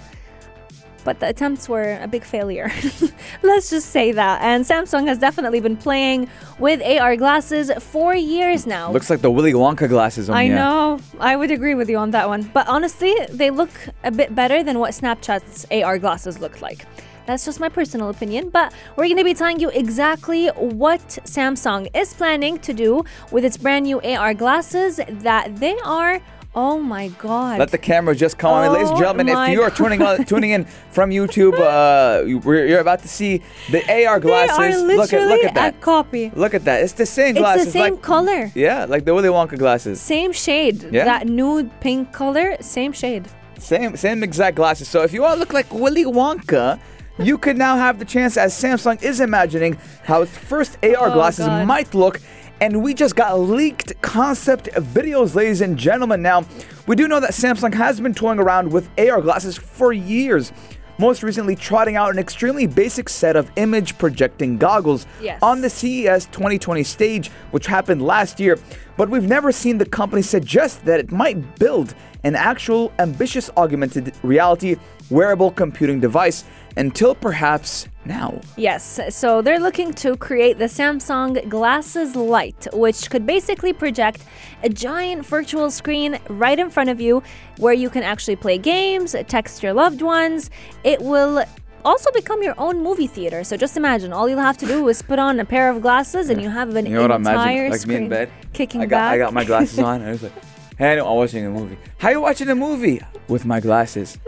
But 1.04 1.20
the 1.20 1.28
attempts 1.28 1.68
were 1.68 1.98
a 2.00 2.08
big 2.08 2.24
failure. 2.24 2.70
Let's 3.42 3.70
just 3.70 3.90
say 3.90 4.12
that. 4.12 4.40
And 4.42 4.64
Samsung 4.64 5.06
has 5.08 5.18
definitely 5.18 5.60
been 5.60 5.76
playing 5.76 6.28
with 6.58 6.82
AR 6.82 7.16
glasses 7.16 7.70
for 7.78 8.14
years 8.14 8.66
now. 8.66 8.92
Looks 8.92 9.10
like 9.10 9.20
the 9.20 9.30
Willy 9.30 9.52
Wonka 9.52 9.88
glasses 9.88 10.30
on 10.30 10.36
I 10.36 10.48
know. 10.48 10.98
I 11.18 11.36
would 11.36 11.50
agree 11.50 11.74
with 11.74 11.88
you 11.88 11.98
on 11.98 12.10
that 12.12 12.28
one. 12.28 12.42
But 12.42 12.68
honestly, 12.68 13.14
they 13.30 13.50
look 13.50 13.70
a 14.04 14.10
bit 14.10 14.34
better 14.34 14.62
than 14.62 14.78
what 14.78 14.92
Snapchat's 14.92 15.66
AR 15.70 15.98
glasses 15.98 16.40
look 16.40 16.60
like. 16.60 16.86
That's 17.26 17.44
just 17.44 17.60
my 17.60 17.68
personal 17.68 18.08
opinion, 18.08 18.50
but 18.50 18.72
we're 18.96 19.04
going 19.04 19.16
to 19.16 19.24
be 19.24 19.34
telling 19.34 19.60
you 19.60 19.70
exactly 19.70 20.48
what 20.48 21.00
Samsung 21.24 21.88
is 21.94 22.12
planning 22.14 22.58
to 22.60 22.72
do 22.72 23.04
with 23.30 23.44
its 23.44 23.56
brand 23.56 23.84
new 23.84 24.00
AR 24.00 24.34
glasses 24.34 25.00
that 25.08 25.56
they 25.56 25.78
are 25.84 26.20
Oh 26.54 26.78
my 26.78 27.08
god. 27.08 27.58
Let 27.58 27.70
the 27.70 27.78
camera 27.78 28.14
just 28.14 28.36
come 28.36 28.52
on. 28.52 28.70
Ladies 28.72 28.88
and 28.90 28.96
Oh 28.98 29.00
gentlemen, 29.00 29.28
if 29.30 29.48
you 29.48 29.62
are 29.62 29.70
tuning 29.80 30.02
on, 30.02 30.24
tuning 30.26 30.50
in 30.50 30.66
from 30.90 31.08
YouTube, 31.10 31.54
uh, 31.58 32.24
you- 32.26 32.40
we're, 32.40 32.78
about 32.78 33.00
to 33.00 33.08
see 33.08 33.40
the 33.70 33.80
AR 34.06 34.20
they 34.20 34.28
glasses. 34.28 34.58
are 34.58 34.86
look 34.86 35.12
at 35.12 35.20
literally 35.20 35.26
look 35.28 35.44
at 35.44 35.54
that. 35.54 35.74
a 35.74 35.78
copy. 35.78 36.30
Look 36.34 36.52
at 36.52 36.64
that. 36.66 36.82
It's 36.82 36.92
the 36.92 37.06
same 37.06 37.36
glasses. 37.36 37.66
It's 37.68 37.72
the 37.72 37.78
same 37.80 37.94
like, 37.94 38.02
color. 38.02 38.50
Yeah, 38.54 38.84
like 38.84 39.06
the 39.06 39.14
Willy 39.14 39.30
Wonka 39.30 39.56
glasses. 39.58 39.98
Same 40.00 40.32
shade. 40.32 40.82
Yeah. 40.92 41.04
That 41.06 41.26
nude 41.26 41.70
pink 41.80 42.12
color, 42.12 42.56
same 42.60 42.92
shade. 42.92 43.28
Same 43.58 43.96
same 43.96 44.22
exact 44.22 44.56
glasses. 44.56 44.88
So 44.88 45.02
if 45.04 45.12
you 45.14 45.22
want 45.22 45.34
to 45.34 45.40
look 45.40 45.54
like 45.54 45.72
Willy 45.72 46.04
Wonka, 46.04 46.78
you 47.18 47.38
could 47.38 47.56
now 47.56 47.76
have 47.76 47.98
the 47.98 48.04
chance, 48.04 48.36
as 48.36 48.52
Samsung 48.52 49.02
is 49.02 49.20
imagining, 49.20 49.78
how 50.04 50.22
its 50.22 50.36
first 50.36 50.76
AR 50.82 51.08
Oh, 51.08 51.12
glasses 51.14 51.46
God. 51.46 51.66
might 51.66 51.94
look. 51.94 52.20
And 52.62 52.80
we 52.80 52.94
just 52.94 53.16
got 53.16 53.40
leaked 53.40 54.00
concept 54.02 54.68
videos, 54.74 55.34
ladies 55.34 55.62
and 55.62 55.76
gentlemen. 55.76 56.22
Now, 56.22 56.44
we 56.86 56.94
do 56.94 57.08
know 57.08 57.18
that 57.18 57.32
Samsung 57.32 57.74
has 57.74 58.00
been 58.00 58.14
toying 58.14 58.38
around 58.38 58.70
with 58.72 58.88
AR 58.98 59.20
glasses 59.20 59.56
for 59.58 59.92
years. 59.92 60.52
Most 60.96 61.24
recently, 61.24 61.56
trotting 61.56 61.96
out 61.96 62.12
an 62.12 62.20
extremely 62.20 62.68
basic 62.68 63.08
set 63.08 63.34
of 63.34 63.50
image 63.56 63.98
projecting 63.98 64.58
goggles 64.58 65.08
Yes. 65.20 65.40
on 65.42 65.60
the 65.60 65.68
CES 65.68 66.26
2020 66.26 66.84
stage, 66.84 67.30
which 67.50 67.66
happened 67.66 68.00
last 68.00 68.38
year. 68.38 68.56
But 68.96 69.10
we've 69.10 69.26
never 69.26 69.50
seen 69.50 69.78
the 69.78 69.84
company 69.86 70.22
suggest 70.22 70.84
that 70.84 71.00
it 71.00 71.10
might 71.10 71.58
build 71.58 71.96
an 72.22 72.36
actual 72.36 72.92
ambitious 73.00 73.50
augmented 73.56 74.12
reality 74.22 74.76
wearable 75.12 75.50
computing 75.50 76.00
device 76.00 76.44
until 76.76 77.14
perhaps 77.14 77.86
now. 78.04 78.40
Yes, 78.56 78.98
so 79.10 79.42
they're 79.42 79.60
looking 79.60 79.92
to 79.94 80.16
create 80.16 80.58
the 80.58 80.64
Samsung 80.64 81.48
Glasses 81.48 82.16
Lite, 82.16 82.66
which 82.72 83.10
could 83.10 83.26
basically 83.26 83.72
project 83.72 84.24
a 84.62 84.68
giant 84.68 85.24
virtual 85.26 85.70
screen 85.70 86.18
right 86.28 86.58
in 86.58 86.70
front 86.70 86.90
of 86.90 87.00
you 87.00 87.22
where 87.58 87.74
you 87.74 87.90
can 87.90 88.02
actually 88.02 88.36
play 88.36 88.58
games, 88.58 89.14
text 89.28 89.62
your 89.62 89.74
loved 89.74 90.02
ones. 90.02 90.50
It 90.82 91.00
will 91.02 91.44
also 91.84 92.10
become 92.12 92.42
your 92.42 92.54
own 92.58 92.82
movie 92.82 93.06
theater. 93.06 93.44
So 93.44 93.56
just 93.56 93.76
imagine, 93.76 94.12
all 94.12 94.28
you'll 94.28 94.40
have 94.40 94.58
to 94.58 94.66
do 94.66 94.88
is 94.88 95.02
put 95.02 95.18
on 95.18 95.38
a 95.40 95.44
pair 95.44 95.70
of 95.70 95.82
glasses 95.82 96.30
and 96.30 96.40
you 96.40 96.48
have 96.48 96.74
an 96.74 96.86
You 96.86 97.06
know 97.06 97.14
entire? 97.14 97.64
Like 97.64 97.72
me 97.72 97.78
screen 97.78 98.02
in 98.04 98.08
bed. 98.08 98.30
kicking 98.52 98.80
I 98.80 98.86
got, 98.86 98.96
back. 98.96 99.14
I 99.14 99.18
got 99.18 99.34
my 99.34 99.44
glasses 99.44 99.78
on. 99.78 100.00
And 100.00 100.08
I 100.08 100.12
was 100.12 100.22
like, 100.26 100.32
hey, 100.78 100.98
I'm 100.98 101.06
watching 101.06 101.46
a 101.46 101.50
movie. 101.50 101.76
How 101.98 102.10
you 102.10 102.20
watching 102.20 102.48
a 102.48 102.54
movie? 102.54 103.00
With 103.28 103.44
my 103.44 103.60
glasses. 103.60 104.18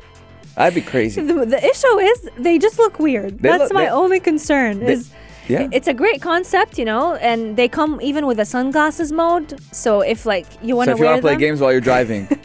That'd 0.56 0.74
be 0.74 0.80
crazy. 0.82 1.20
the, 1.22 1.44
the 1.46 1.64
issue 1.64 1.98
is 1.98 2.28
they 2.38 2.58
just 2.58 2.78
look 2.78 2.98
weird. 2.98 3.38
They 3.40 3.48
That's 3.48 3.64
look- 3.64 3.72
my 3.72 3.84
they- 3.86 3.90
only 3.90 4.20
concern. 4.20 4.82
is 4.82 5.10
yeah. 5.48 5.68
it's 5.72 5.88
a 5.88 5.94
great 5.94 6.22
concept, 6.22 6.78
you 6.78 6.84
know, 6.84 7.14
and 7.16 7.56
they 7.56 7.68
come 7.68 8.00
even 8.00 8.24
with 8.26 8.38
a 8.40 8.44
sunglasses 8.44 9.12
mode. 9.12 9.60
So 9.72 10.00
if 10.00 10.24
like 10.26 10.46
you 10.62 10.76
want 10.76 10.86
So 10.88 10.92
to 10.92 10.96
if 10.96 11.00
you 11.00 11.04
want 11.06 11.16
to 11.18 11.22
play 11.22 11.36
games 11.36 11.60
while 11.60 11.72
you're 11.72 11.80
driving. 11.92 12.28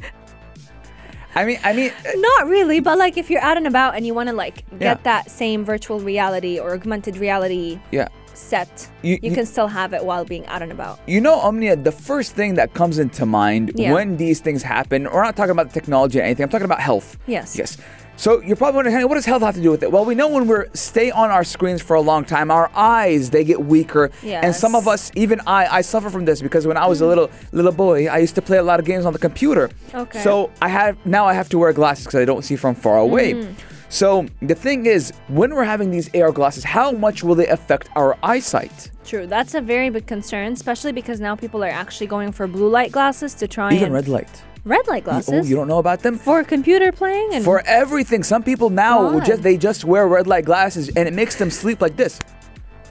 I 1.36 1.46
mean, 1.46 1.60
I 1.64 1.74
mean, 1.74 1.92
uh, 2.06 2.12
not 2.16 2.48
really, 2.48 2.80
but 2.80 2.98
like 2.98 3.16
if 3.16 3.30
you're 3.30 3.42
out 3.42 3.56
and 3.56 3.68
about 3.68 3.96
and 3.96 4.06
you 4.06 4.14
want 4.14 4.30
to 4.30 4.36
like 4.36 4.66
get 4.80 4.82
Yeah. 4.82 4.94
that 5.04 5.30
same 5.30 5.64
virtual 5.64 6.00
reality 6.00 6.60
or 6.60 6.74
augmented 6.74 7.16
reality 7.18 7.80
yeah. 7.92 8.08
set, 8.34 8.90
You- 9.04 9.14
you, 9.22 9.30
you- 9.30 9.36
can 9.36 9.46
still 9.46 9.68
have 9.68 9.94
it 9.94 10.04
while 10.04 10.26
being 10.26 10.46
out 10.48 10.62
and 10.64 10.72
about. 10.72 11.00
You 11.08 11.22
know, 11.22 11.36
Omnia, 11.36 11.76
the 11.78 11.92
first 11.92 12.34
thing 12.36 12.56
that 12.56 12.74
comes 12.74 12.98
into 12.98 13.26
mind 13.28 13.72
Yeah. 13.76 13.94
when 13.94 14.18
these 14.18 14.40
things 14.42 14.64
happen, 14.64 15.04
we're 15.04 15.24
not 15.24 15.36
talking 15.38 15.52
about 15.52 15.68
the 15.72 15.74
technology 15.80 16.20
or 16.20 16.24
anything, 16.24 16.44
I'm 16.44 16.50
talking 16.50 16.66
about 16.66 16.82
health. 16.82 17.18
Yes. 17.28 17.56
Yes. 17.56 17.78
So 18.20 18.42
you're 18.42 18.58
probably 18.58 18.76
wondering, 18.76 18.98
"Hani, 18.98 19.08
what 19.08 19.16
does 19.16 19.26
health 19.26 19.44
have 19.44 19.56
to 19.56 19.62
do 19.62 19.72
with 19.72 19.82
it? 19.82 19.94
Well, 19.94 20.04
we 20.04 20.14
know 20.14 20.28
when 20.28 20.46
we're 20.46 20.68
stay 20.74 21.10
on 21.10 21.32
our 21.32 21.46
screens 21.46 21.82
for 21.82 21.96
a 21.96 22.02
long 22.02 22.26
time, 22.26 22.52
our 22.52 22.70
eyes 22.76 23.30
they 23.30 23.46
get 23.46 23.62
weaker, 23.64 24.12
and 24.26 24.54
some 24.54 24.76
of 24.76 24.90
us, 24.90 25.10
even 25.16 25.40
I, 25.48 25.78
I 25.78 25.82
suffer 25.82 26.10
from 26.10 26.26
this 26.26 26.42
because 26.42 26.68
when 26.68 26.76
I 26.76 26.86
was 26.86 27.00
a 27.00 27.08
little 27.08 27.32
little 27.54 27.72
boy, 27.72 28.08
I 28.08 28.18
used 28.18 28.36
to 28.36 28.42
play 28.42 28.58
a 28.58 28.64
lot 28.64 28.78
of 28.78 28.86
games 28.86 29.06
on 29.06 29.14
the 29.14 29.20
computer. 29.20 29.70
Okay. 29.96 30.20
So 30.22 30.52
I 30.62 30.68
have 30.68 30.98
now 31.06 31.28
I 31.28 31.34
have 31.34 31.48
to 31.50 31.58
wear 31.58 31.72
glasses 31.72 32.08
because 32.08 32.20
I 32.20 32.26
don't 32.26 32.44
see 32.44 32.58
from 32.58 32.76
far 32.76 32.98
away. 32.98 33.36
Mm. 33.36 33.54
So 33.88 34.28
the 34.42 34.54
thing 34.54 34.86
is, 34.86 35.14
when 35.30 35.56
we're 35.56 35.64
having 35.64 35.90
these 35.90 36.14
AR 36.14 36.34
glasses, 36.34 36.66
how 36.66 36.92
much 36.92 37.24
will 37.24 37.36
they 37.36 37.48
affect 37.48 37.90
our 37.96 38.18
eyesight? 38.22 38.92
True. 39.06 39.28
That's 39.28 39.56
a 39.56 39.62
very 39.62 39.90
big 39.90 40.08
concern, 40.08 40.52
especially 40.52 40.92
because 40.92 41.22
now 41.22 41.38
people 41.38 41.64
are 41.64 41.76
actually 41.84 42.08
going 42.08 42.34
for 42.34 42.48
blue 42.48 42.70
light 42.70 42.92
glasses 42.92 43.34
to 43.36 43.48
try 43.48 43.68
and. 43.70 43.76
Even 43.78 43.86
and 43.86 43.94
red 43.94 44.10
light. 44.10 44.44
Red 44.66 44.88
light 44.88 45.04
oh, 45.04 45.12
glasses 45.12 45.46
Oh, 45.46 45.50
you 45.50 45.56
don't 45.56 45.68
know 45.68 45.80
about 45.80 46.02
them? 46.02 46.18
for 46.18 46.44
computer 46.44 46.92
playing 46.92 47.34
and 47.34 47.44
For 47.46 47.62
everything, 47.66 48.24
some 48.24 48.44
people 48.44 48.70
now 48.70 49.12
God. 49.12 49.26
just 49.26 49.44
they 49.44 49.58
just 49.58 49.86
wear 49.86 50.08
red 50.08 50.28
light 50.28 50.46
glasses 50.46 50.90
and 50.90 51.08
it 51.08 51.14
makes 51.14 51.36
them 51.36 51.50
sleep 51.50 51.82
like 51.82 51.96
this. 51.96 52.20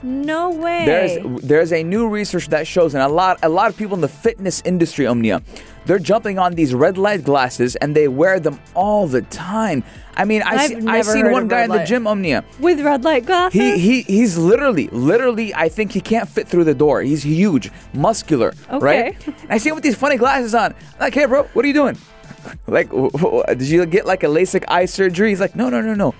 No 0.03 0.51
way. 0.51 0.85
There's 0.85 1.41
there's 1.43 1.73
a 1.73 1.83
new 1.83 2.07
research 2.07 2.47
that 2.49 2.67
shows, 2.67 2.93
and 2.93 3.03
a 3.03 3.07
lot 3.07 3.39
a 3.43 3.49
lot 3.49 3.69
of 3.69 3.77
people 3.77 3.95
in 3.95 4.01
the 4.01 4.07
fitness 4.07 4.61
industry, 4.65 5.05
Omnia, 5.07 5.41
they're 5.85 5.99
jumping 5.99 6.37
on 6.39 6.53
these 6.53 6.73
red 6.73 6.97
light 6.97 7.23
glasses 7.23 7.75
and 7.77 7.95
they 7.95 8.07
wear 8.07 8.39
them 8.39 8.59
all 8.75 9.07
the 9.07 9.21
time. 9.23 9.83
I 10.15 10.25
mean, 10.25 10.41
I 10.43 10.55
I've 10.55 10.67
see, 10.67 10.87
I 10.87 11.01
seen 11.01 11.31
one 11.31 11.47
guy 11.47 11.63
in 11.63 11.69
the 11.71 11.83
gym, 11.83 12.05
Omnia. 12.05 12.43
with 12.59 12.81
red 12.81 13.03
light 13.03 13.25
glasses. 13.25 13.59
He 13.59 13.77
he 13.77 14.01
he's 14.03 14.37
literally 14.37 14.87
literally 14.91 15.53
I 15.55 15.69
think 15.69 15.91
he 15.91 16.01
can't 16.01 16.27
fit 16.27 16.47
through 16.47 16.65
the 16.65 16.75
door. 16.75 17.01
He's 17.01 17.23
huge, 17.23 17.71
muscular, 17.93 18.53
right? 18.69 19.15
And 19.25 19.35
I 19.49 19.57
see 19.57 19.69
him 19.69 19.75
with 19.75 19.83
these 19.83 19.95
funny 19.95 20.17
glasses 20.17 20.53
on. 20.53 20.73
I'm 20.73 20.99
like, 20.99 21.13
hey, 21.13 21.25
bro, 21.25 21.43
what 21.53 21.63
are 21.63 21.67
you 21.67 21.73
doing? 21.73 21.97
like, 22.67 22.89
w- 22.89 23.09
w- 23.11 23.43
did 23.49 23.61
you 23.67 23.85
get 23.85 24.05
like 24.05 24.23
a 24.23 24.27
LASIK 24.27 24.63
eye 24.67 24.85
surgery? 24.85 25.29
He's 25.29 25.39
like, 25.41 25.55
no, 25.55 25.69
no, 25.69 25.81
no, 25.81 25.93
no, 25.93 26.15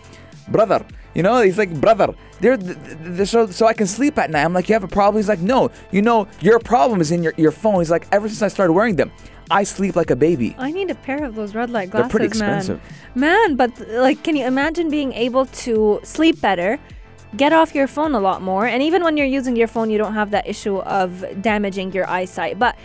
brother. 0.48 0.86
You 1.14 1.24
know, 1.24 1.42
he's 1.42 1.58
like, 1.58 1.74
brother, 1.82 2.14
they're, 2.40 2.58
they're 2.58 3.26
so 3.26 3.48
so 3.48 3.66
I 3.68 3.74
can 3.74 3.88
sleep 3.88 4.18
at 4.18 4.30
night. 4.30 4.44
I'm 4.44 4.54
like, 4.54 4.70
you 4.70 4.74
have 4.74 4.84
a 4.84 4.88
problem? 4.88 5.20
He's 5.20 5.30
like, 5.30 5.40
no, 5.40 5.72
you 5.92 6.02
know, 6.02 6.28
your 6.42 6.60
problem 6.60 7.02
is 7.02 7.12
in 7.12 7.24
your 7.24 7.34
your 7.38 7.52
phone. 7.52 7.80
He's 7.80 7.92
like, 7.92 8.08
ever 8.12 8.28
since 8.28 8.42
I 8.42 8.48
started 8.48 8.74
wearing 8.74 8.96
them, 8.96 9.12
I 9.52 9.64
sleep 9.64 9.96
like 9.96 10.12
a 10.12 10.16
baby. 10.16 10.56
I 10.58 10.72
need 10.72 10.90
a 10.92 10.96
pair 10.96 11.24
of 11.24 11.36
those 11.36 11.56
red 11.56 11.70
light 11.70 11.90
glasses, 11.92 12.04
They're 12.04 12.10
pretty 12.12 12.26
expensive. 12.28 12.80
man. 13.16 13.50
Man, 13.50 13.56
but 13.56 13.72
like, 13.90 14.24
can 14.24 14.36
you 14.36 14.46
imagine 14.46 14.90
being 14.90 15.14
able 15.14 15.46
to 15.48 16.00
sleep 16.04 16.40
better, 16.40 16.80
get 17.36 17.52
off 17.54 17.74
your 17.76 17.88
phone 17.88 18.14
a 18.16 18.20
lot 18.20 18.42
more, 18.42 18.66
and 18.66 18.82
even 18.84 19.04
when 19.04 19.18
you're 19.18 19.26
using 19.28 19.56
your 19.56 19.68
phone, 19.68 19.90
you 19.90 19.98
don't 19.98 20.14
have 20.14 20.32
that 20.32 20.48
issue 20.48 20.78
of 20.78 21.26
damaging 21.42 21.92
your 21.94 22.08
eyesight. 22.10 22.58
But 22.60 22.76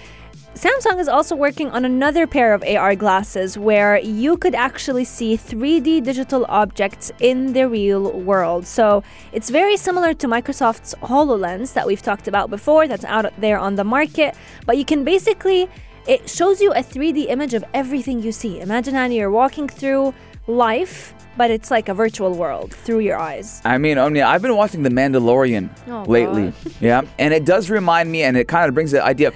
Samsung 0.55 1.01
is 1.01 1.09
also 1.09 1.35
working 1.35 1.69
on 1.73 1.85
another 1.85 2.29
pair 2.29 2.55
of 2.55 2.63
AR 2.63 2.95
glasses 2.95 3.59
where 3.59 3.99
you 3.99 4.37
could 4.37 4.55
actually 4.55 5.05
see 5.05 5.37
3D 5.37 6.05
digital 6.05 6.47
objects 6.49 7.11
in 7.19 7.55
the 7.55 7.69
real 7.69 8.13
world. 8.21 8.65
So 8.65 9.03
it's 9.33 9.51
very 9.51 9.77
similar 9.77 10.15
to 10.15 10.29
Microsoft's 10.29 10.95
HoloLens 11.03 11.73
that 11.73 11.89
we've 11.89 12.01
talked 12.01 12.29
about 12.29 12.51
before, 12.51 12.87
that's 12.87 13.05
out 13.05 13.27
there 13.41 13.59
on 13.59 13.75
the 13.75 13.83
market. 13.83 14.37
But 14.65 14.79
you 14.79 14.85
can 14.85 15.03
basically, 15.03 15.69
it 16.07 16.31
shows 16.31 16.61
you 16.61 16.73
a 16.73 16.85
3D 16.85 17.29
image 17.29 17.55
of 17.55 17.65
everything 17.75 18.23
you 18.23 18.31
see. 18.31 18.61
Imagine 18.61 18.95
how 18.95 19.07
you're 19.07 19.33
walking 19.33 19.69
through 19.69 20.15
life, 20.47 21.15
but 21.37 21.51
it's 21.51 21.73
like 21.73 21.89
a 21.89 21.95
virtual 21.95 22.33
world 22.33 22.73
through 22.73 23.01
your 23.01 23.19
eyes. 23.19 23.61
I 23.65 23.79
mean, 23.79 23.99
Omnia, 23.99 24.25
I've 24.25 24.43
been 24.43 24.55
watching 24.55 24.85
The 24.85 24.91
Mandalorian 24.91 25.69
Oh, 25.89 26.05
lately. 26.05 26.53
Yeah. 26.81 27.03
And 27.19 27.35
it 27.35 27.45
does 27.45 27.71
remind 27.71 28.13
me, 28.13 28.23
and 28.23 28.37
it 28.37 28.47
kind 28.47 28.69
of 28.69 28.75
brings 28.75 28.93
the 28.93 29.03
idea 29.03 29.33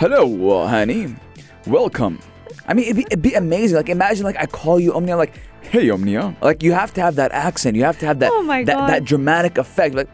hello, 0.00 0.26
Hani. 0.66 1.14
Welcome. 1.66 2.18
I 2.66 2.72
mean, 2.72 2.86
it'd 2.86 2.96
be, 2.96 3.02
it'd 3.02 3.22
be 3.22 3.34
amazing. 3.34 3.76
Like, 3.76 3.90
imagine, 3.90 4.24
like, 4.24 4.36
I 4.38 4.46
call 4.46 4.80
you 4.80 4.94
Omnia, 4.94 5.16
like, 5.16 5.34
hey, 5.60 5.90
Omnia. 5.90 6.34
Like, 6.40 6.62
you 6.62 6.72
have 6.72 6.94
to 6.94 7.02
have 7.02 7.16
that 7.16 7.32
accent. 7.32 7.76
You 7.76 7.84
have 7.84 7.98
to 7.98 8.06
have 8.06 8.18
that, 8.20 8.32
Oh 8.32 8.42
my 8.42 8.64
that, 8.64 8.88
that 8.88 9.04
dramatic 9.04 9.58
effect. 9.58 9.94
Like, 9.94 10.08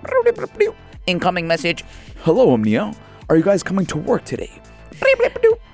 incoming 1.07 1.47
message. 1.47 1.85
Hello, 2.25 2.51
Omnia. 2.53 2.95
Are 3.29 3.37
you 3.37 3.45
guys 3.45 3.63
coming 3.63 3.87
to 3.87 3.97
work 3.97 4.25
today? 4.25 4.51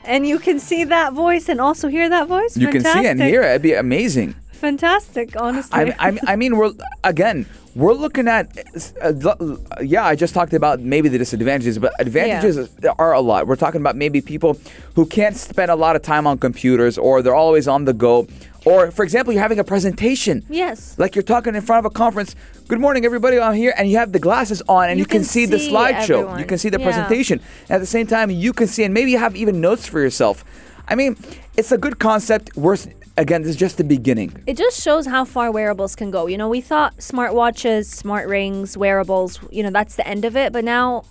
And 0.05 0.27
you 0.27 0.39
can 0.39 0.59
see 0.59 0.85
that 0.85 1.15
voice 1.15 1.49
and 1.49 1.61
also 1.61 1.89
hear 1.89 2.09
that 2.11 2.29
voice. 2.29 2.57
You 2.57 2.69
can 2.69 2.83
see 2.83 2.89
and 2.89 3.19
Fantastic. 3.19 3.29
hear 3.29 3.43
it. 3.43 3.51
It'd 3.51 3.63
be 3.63 3.73
amazing. 3.73 4.35
Fantastic, 4.51 5.41
honestly. 5.41 5.95
I, 5.99 6.11
I, 6.11 6.19
I 6.27 6.37
mean, 6.37 6.57
we're 6.57 6.73
again, 7.03 7.47
we're 7.75 7.95
looking 7.95 8.29
at, 8.29 8.57
uh, 9.01 9.57
yeah. 9.83 10.05
I 10.05 10.15
just 10.15 10.35
talked 10.35 10.53
about 10.53 10.81
maybe 10.81 11.09
the 11.09 11.19
disadvantages, 11.19 11.79
but 11.79 11.93
advantages 11.99 12.69
are 12.99 13.13
a 13.13 13.21
lot. 13.21 13.47
We're 13.47 13.57
talking 13.57 13.81
about 13.81 13.97
maybe 13.97 14.21
people 14.21 14.59
who 14.95 15.07
can't 15.07 15.37
spend 15.37 15.71
a 15.71 15.77
lot 15.77 15.97
of 15.97 16.03
time 16.03 16.27
on 16.27 16.39
computers, 16.39 16.99
or 16.99 17.23
they're 17.23 17.35
always 17.35 17.67
on 17.69 17.85
the 17.85 17.93
go, 17.93 18.27
or 18.65 18.91
for 18.91 19.03
example, 19.03 19.33
you're 19.33 19.43
having 19.43 19.59
a 19.59 19.65
presentation. 19.65 20.45
Yes. 20.49 20.97
Like 20.99 21.15
you're 21.15 21.23
talking 21.23 21.55
in 21.55 21.63
front 21.63 21.85
of 21.87 21.91
a 21.91 21.95
conference. 21.95 22.37
Good 22.69 22.79
morning, 22.81 23.05
everybody. 23.05 23.39
I'm 23.39 23.55
here, 23.55 23.73
and 23.77 23.91
you 23.91 23.97
have 23.97 24.13
the 24.13 24.19
glasses 24.21 24.63
on, 24.69 24.91
and 24.91 24.99
you, 24.99 25.03
You 25.03 25.07
can, 25.07 25.21
can 25.21 25.25
see, 25.25 25.47
the 25.47 25.57
slideshow. 25.57 26.39
You 26.39 26.45
can 26.45 26.59
see 26.59 26.69
the 26.69 26.79
Yeah. 26.79 26.85
presentation. 26.85 27.41
At 27.71 27.79
the 27.81 27.87
same 27.87 28.07
time, 28.07 28.31
you 28.31 28.53
can 28.53 28.67
see, 28.67 28.85
and 28.85 28.93
maybe 28.93 29.11
you 29.11 29.19
have 29.19 29.35
even 29.35 29.61
notes 29.61 29.87
for 29.87 29.99
yourself. 30.01 30.45
I 30.87 30.95
mean, 30.95 31.17
it's 31.57 31.73
a 31.73 31.79
good 31.79 31.99
concept. 31.99 32.51
We're 32.57 32.77
again, 33.17 33.43
this 33.43 33.51
is 33.51 33.57
just 33.57 33.77
the 33.77 33.85
beginning. 33.85 34.43
It 34.47 34.57
just 34.57 34.81
shows 34.81 35.07
how 35.07 35.25
far 35.25 35.51
wearables 35.51 35.97
can 35.97 36.11
go. 36.11 36.27
You 36.27 36.39
know, 36.39 36.49
we 36.49 36.61
thought 36.61 36.97
smartwatches, 36.99 37.87
smart 37.87 38.29
rings, 38.29 38.77
wearables, 38.77 39.41
you 39.51 39.63
know, 39.63 39.71
that's 39.71 39.97
the 39.97 40.07
end 40.07 40.25
of 40.25 40.37
it. 40.37 40.53
But 40.53 40.65
now 40.65 41.05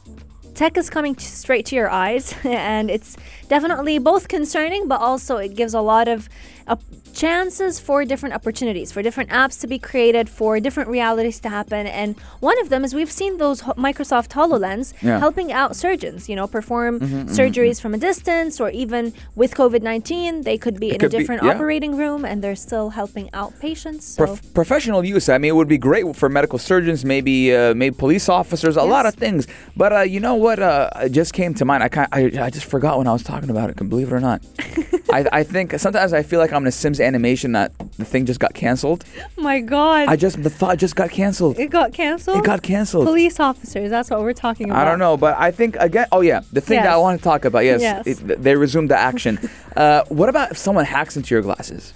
tech 0.53 0.77
is 0.77 0.89
coming 0.89 1.15
t- 1.15 1.25
straight 1.25 1.65
to 1.67 1.75
your 1.75 1.89
eyes. 1.89 2.35
And 2.45 2.89
it's 2.89 3.17
definitely 3.47 3.99
both 3.99 4.27
concerning, 4.27 4.87
but 4.87 4.99
also 4.99 5.37
it 5.37 5.55
gives 5.55 5.73
a 5.73 5.81
lot 5.81 6.07
of 6.07 6.29
uh, 6.67 6.75
chances 7.13 7.79
for 7.79 8.05
different 8.05 8.33
opportunities, 8.35 8.91
for 8.91 9.01
different 9.01 9.29
apps 9.29 9.59
to 9.61 9.67
be 9.67 9.77
created, 9.79 10.29
for 10.29 10.59
different 10.59 10.89
realities 10.89 11.39
to 11.41 11.49
happen. 11.49 11.87
And 11.87 12.17
one 12.39 12.59
of 12.61 12.69
them 12.69 12.83
is 12.83 12.93
we've 12.93 13.11
seen 13.11 13.37
those 13.37 13.61
Microsoft 13.61 14.29
HoloLens 14.29 14.93
Yeah. 15.01 15.19
helping 15.19 15.51
out 15.51 15.75
surgeons, 15.75 16.29
you 16.29 16.35
know, 16.35 16.47
perform 16.47 16.99
Mm-hmm, 17.01 17.29
surgeries 17.39 17.79
from 17.81 17.93
a 17.93 17.97
distance, 17.97 18.59
or 18.59 18.69
even 18.69 19.13
with 19.35 19.53
COVID 19.55 19.81
19, 19.81 20.41
they 20.43 20.57
could 20.57 20.79
be 20.79 20.89
in 20.89 20.95
a 20.95 20.99
could 20.99 21.11
be- 21.11 21.17
different 21.17 21.43
yeah. 21.43 21.51
operating 21.51 21.95
room 21.97 22.25
and 22.25 22.43
they're 22.43 22.55
still 22.55 22.89
helping 22.91 23.29
out 23.33 23.57
patients. 23.59 24.05
So 24.05 24.25
Prof- 24.25 24.53
professional 24.53 25.03
use. 25.05 25.29
I 25.29 25.37
mean, 25.37 25.49
it 25.49 25.55
would 25.55 25.67
be 25.67 25.77
great 25.77 26.15
for 26.15 26.29
medical 26.29 26.59
surgeons, 26.59 27.03
maybe 27.05 27.55
uh, 27.55 27.73
maybe 27.73 27.95
police 27.95 28.29
officers, 28.29 28.75
a 28.77 28.83
lot 28.83 29.05
of 29.05 29.13
things. 29.15 29.47
But 29.75 29.91
uh, 29.93 29.99
you 30.01 30.19
know 30.19 30.35
what? 30.35 30.59
Uh, 30.59 30.89
just 31.09 31.33
came 31.33 31.53
to 31.55 31.65
mind. 31.65 31.81
I, 31.83 31.89
I 32.11 32.21
I 32.47 32.49
just 32.49 32.65
forgot 32.65 32.97
when 32.97 33.07
I 33.07 33.13
was 33.13 33.23
talking 33.23 33.49
about 33.49 33.69
it. 33.69 33.77
Can 33.77 33.89
believe 33.89 34.07
it 34.11 34.15
or 34.15 34.19
not. 34.19 34.41
I, 35.17 35.25
I 35.39 35.43
think 35.43 35.77
sometimes 35.79 36.13
I 36.13 36.23
feel 36.23 36.39
like 36.39 36.53
I'm 36.53 36.63
in 36.63 36.67
a 36.67 36.71
Sims 36.71 36.99
animation 37.03 37.51
that 37.53 37.71
the 37.97 38.05
thing 38.05 38.25
just 38.25 38.39
got 38.39 38.53
canceled. 38.53 39.03
My 39.37 39.59
God. 39.59 40.07
I 40.07 40.15
just 40.15 40.41
the 40.43 40.49
thought 40.49 40.77
just 40.77 40.95
got 40.95 41.09
canceled. 41.09 41.59
it 41.59 41.69
got 41.69 41.93
canceled? 41.93 42.37
It 42.37 42.43
got 42.43 42.61
canceled. 42.63 43.05
Police 43.05 43.39
officers, 43.39 43.89
that's 43.89 44.09
what 44.09 44.21
we're 44.21 44.33
talking 44.33 44.69
about. 44.69 44.85
I 44.85 44.89
don't 44.89 44.99
know, 44.99 45.17
but 45.17 45.35
I 45.37 45.51
think 45.51 45.75
again. 45.79 46.07
Oh 46.11 46.21
yeah, 46.21 46.41
the 46.51 46.61
thing 46.61 46.81
that 46.81 46.91
I 46.91 46.97
want 46.97 47.19
to 47.19 47.23
talk 47.23 47.45
about. 47.45 47.63
Yes, 47.65 47.81
Yes. 47.81 48.07
it- 48.07 48.41
they 48.43 48.55
resumed 48.55 48.89
the 48.89 48.97
action. 48.97 49.39
uh, 49.75 50.03
what 50.09 50.29
about 50.29 50.51
if 50.51 50.57
someone 50.57 50.85
hacks 50.85 51.17
into 51.17 51.33
your 51.35 51.41
glasses? 51.41 51.93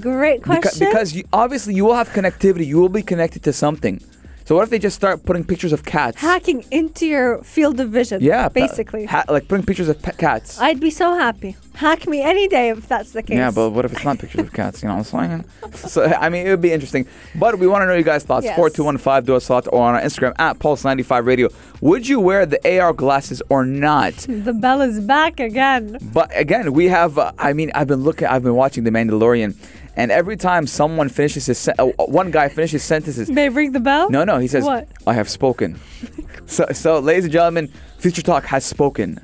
Great 0.00 0.42
question. 0.42 0.86
because 0.88 1.14
you, 1.14 1.24
obviously 1.32 1.74
you 1.74 1.84
will 1.84 1.94
have 1.94 2.10
connectivity. 2.10 2.66
You 2.66 2.78
will 2.78 2.88
be 2.90 3.02
connected 3.02 3.42
to 3.44 3.52
something. 3.52 4.02
So 4.48 4.54
what 4.54 4.62
if 4.62 4.70
they 4.70 4.78
just 4.78 4.96
start 4.96 5.26
putting 5.26 5.44
pictures 5.44 5.74
of 5.74 5.84
cats? 5.84 6.22
hacking 6.22 6.64
into 6.70 7.04
your 7.04 7.42
field 7.42 7.78
of 7.80 7.90
vision. 7.90 8.22
yeah, 8.22 8.48
basically. 8.48 9.04
ha- 9.04 9.26
like 9.28 9.46
putting 9.46 9.66
pictures 9.66 9.90
of 9.90 10.00
pet 10.00 10.16
cats. 10.16 10.58
I'd 10.58 10.80
be 10.80 10.88
so 10.88 11.12
happy. 11.12 11.54
Hack 11.74 12.08
me 12.08 12.22
any 12.22 12.48
day 12.48 12.70
if 12.70 12.88
that's 12.88 13.12
the 13.12 13.22
case. 13.22 13.36
yeah, 13.36 13.50
but 13.50 13.72
what 13.72 13.84
if 13.84 13.92
it's 13.92 14.04
not 14.04 14.18
pictures 14.22 14.40
of 14.40 14.54
cats? 14.54 14.82
You 14.82 14.88
know 14.88 14.96
what 14.96 15.12
I'm 15.14 15.28
saying? 15.28 15.44
So 15.74 16.02
I 16.06 16.30
mean, 16.30 16.46
it 16.46 16.50
would 16.50 16.62
be 16.62 16.72
interesting. 16.72 17.06
But 17.34 17.58
we 17.58 17.66
want 17.66 17.82
to 17.82 17.86
know 17.86 17.92
your 17.92 18.02
guys' 18.02 18.24
thoughts. 18.24 18.50
Four 18.56 18.70
two 18.70 18.84
one 18.84 18.96
five 18.96 19.26
do 19.26 19.36
a 19.36 19.40
slot 19.40 19.68
or 19.70 19.82
on 19.82 19.94
our 19.96 20.00
Instagram 20.00 20.32
at 20.38 20.58
Pulse 20.58 20.82
ninety 20.82 21.02
five 21.02 21.26
Radio. 21.26 21.50
Would 21.82 22.08
you 22.08 22.18
wear 22.18 22.46
the 22.46 22.80
AR 22.80 22.94
glasses 22.94 23.42
or 23.50 23.66
not? 23.66 24.14
the 24.28 24.54
bell 24.54 24.80
is 24.80 24.98
back 24.98 25.40
again. 25.40 25.98
But 26.00 26.30
again, 26.34 26.72
we 26.72 26.86
have. 26.86 27.18
Uh, 27.18 27.32
I 27.38 27.52
mean, 27.52 27.70
I've 27.74 27.86
been 27.86 28.02
looking. 28.02 28.28
I've 28.28 28.44
been 28.44 28.54
watching 28.56 28.84
The 28.84 28.90
Mandalorian, 28.90 29.54
and 29.98 30.10
every 30.12 30.36
time 30.36 30.66
someone 30.66 31.08
finishes 31.08 31.46
his, 31.46 31.58
sen- 31.58 31.74
uh, 31.78 31.86
one 32.06 32.30
guy 32.30 32.48
finishes 32.48 32.82
sentences. 32.84 33.28
May 33.28 33.48
ring 33.48 33.72
the 33.72 33.80
bell? 33.80 34.08
No, 34.10 34.24
no, 34.24 34.38
he 34.38 34.46
says, 34.46 34.64
What? 34.64 34.88
I 35.06 35.12
have 35.14 35.28
spoken. 35.28 35.78
so, 36.46 36.64
so, 36.72 37.00
ladies 37.00 37.24
and 37.24 37.32
gentlemen, 37.32 37.68
Future 37.98 38.22
Talk 38.22 38.44
has 38.44 38.64
spoken. 38.64 39.20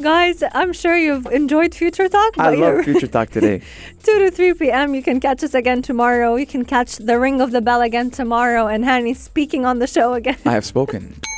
Guys, 0.00 0.42
I'm 0.52 0.72
sure 0.72 0.96
you've 0.96 1.26
enjoyed 1.26 1.74
Future 1.74 2.08
Talk. 2.08 2.38
I 2.38 2.54
love 2.54 2.84
Future 2.84 3.06
Talk 3.08 3.30
today. 3.30 3.62
2 4.04 4.18
to 4.20 4.30
3 4.30 4.54
p.m. 4.54 4.94
You 4.94 5.02
can 5.02 5.20
catch 5.20 5.42
us 5.42 5.54
again 5.54 5.82
tomorrow. 5.82 6.36
You 6.36 6.46
can 6.46 6.64
catch 6.64 6.96
the 6.96 7.18
ring 7.18 7.40
of 7.40 7.50
the 7.50 7.60
bell 7.60 7.82
again 7.82 8.10
tomorrow 8.10 8.68
and 8.68 8.84
Hani 8.84 9.14
speaking 9.16 9.66
on 9.66 9.80
the 9.80 9.86
show 9.86 10.14
again. 10.14 10.38
I 10.46 10.52
have 10.52 10.64
spoken. 10.64 11.20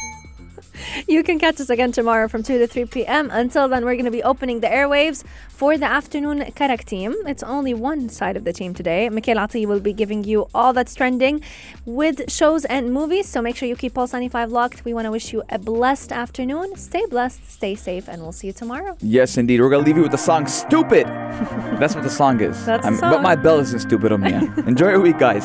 You 1.07 1.23
can 1.23 1.39
catch 1.39 1.61
us 1.61 1.71
again 1.71 1.93
tomorrow 1.93 2.29
from 2.29 2.43
2 2.43 2.59
to 2.59 2.67
3 2.67 2.85
p.m. 2.87 3.31
Until 3.33 3.69
then, 3.69 3.85
we're 3.85 3.95
going 3.95 4.05
to 4.05 4.11
be 4.11 4.23
opening 4.23 4.61
the 4.61 4.67
airwaves 4.69 5.25
for 5.49 5.77
the 5.77 5.87
afternoon 5.87 6.41
Karak 6.57 6.85
team. 6.85 7.15
It's 7.27 7.43
only 7.43 7.75
one 7.75 8.09
side 8.09 8.37
of 8.37 8.45
the 8.45 8.53
team 8.53 8.75
today. 8.75 9.09
Mikhail 9.09 9.39
Ati 9.39 9.67
will 9.67 9.81
be 9.81 9.93
giving 9.93 10.25
you 10.25 10.49
all 10.55 10.73
that's 10.73 10.95
trending 10.95 11.43
with 11.85 12.31
shows 12.31 12.65
and 12.67 12.93
movies. 12.93 13.29
So 13.29 13.43
make 13.43 13.57
sure 13.57 13.69
you 13.69 13.77
keep 13.77 13.95
Pulse 13.95 14.13
95 14.13 14.51
locked. 14.53 14.85
We 14.85 14.95
want 14.95 15.07
to 15.07 15.11
wish 15.11 15.33
you 15.33 15.43
a 15.51 15.59
blessed 15.59 16.13
afternoon. 16.13 16.77
Stay 16.77 17.05
blessed, 17.07 17.51
stay 17.51 17.75
safe, 17.75 18.09
and 18.09 18.23
we'll 18.23 18.33
see 18.33 18.47
you 18.49 18.53
tomorrow. 18.53 18.97
Yes, 19.01 19.37
indeed. 19.37 19.61
We're 19.61 19.71
gonna 19.71 19.85
leave 19.85 19.97
you 19.97 20.03
with 20.03 20.13
the 20.13 20.19
song 20.19 20.47
"Stupid." 20.47 21.07
That's 21.81 21.95
what 21.95 22.05
the 22.05 22.11
song 22.11 22.41
is. 22.41 22.65
That's 22.65 22.85
I'm- 22.87 22.99
But 23.01 23.23
my 23.23 23.35
bell 23.37 23.59
isn't 23.61 23.81
stupid 23.81 24.13
on 24.13 24.21
me. 24.23 24.33
Enjoy 24.67 24.91
your 24.91 25.01
week, 25.01 25.19
guys. 25.19 25.45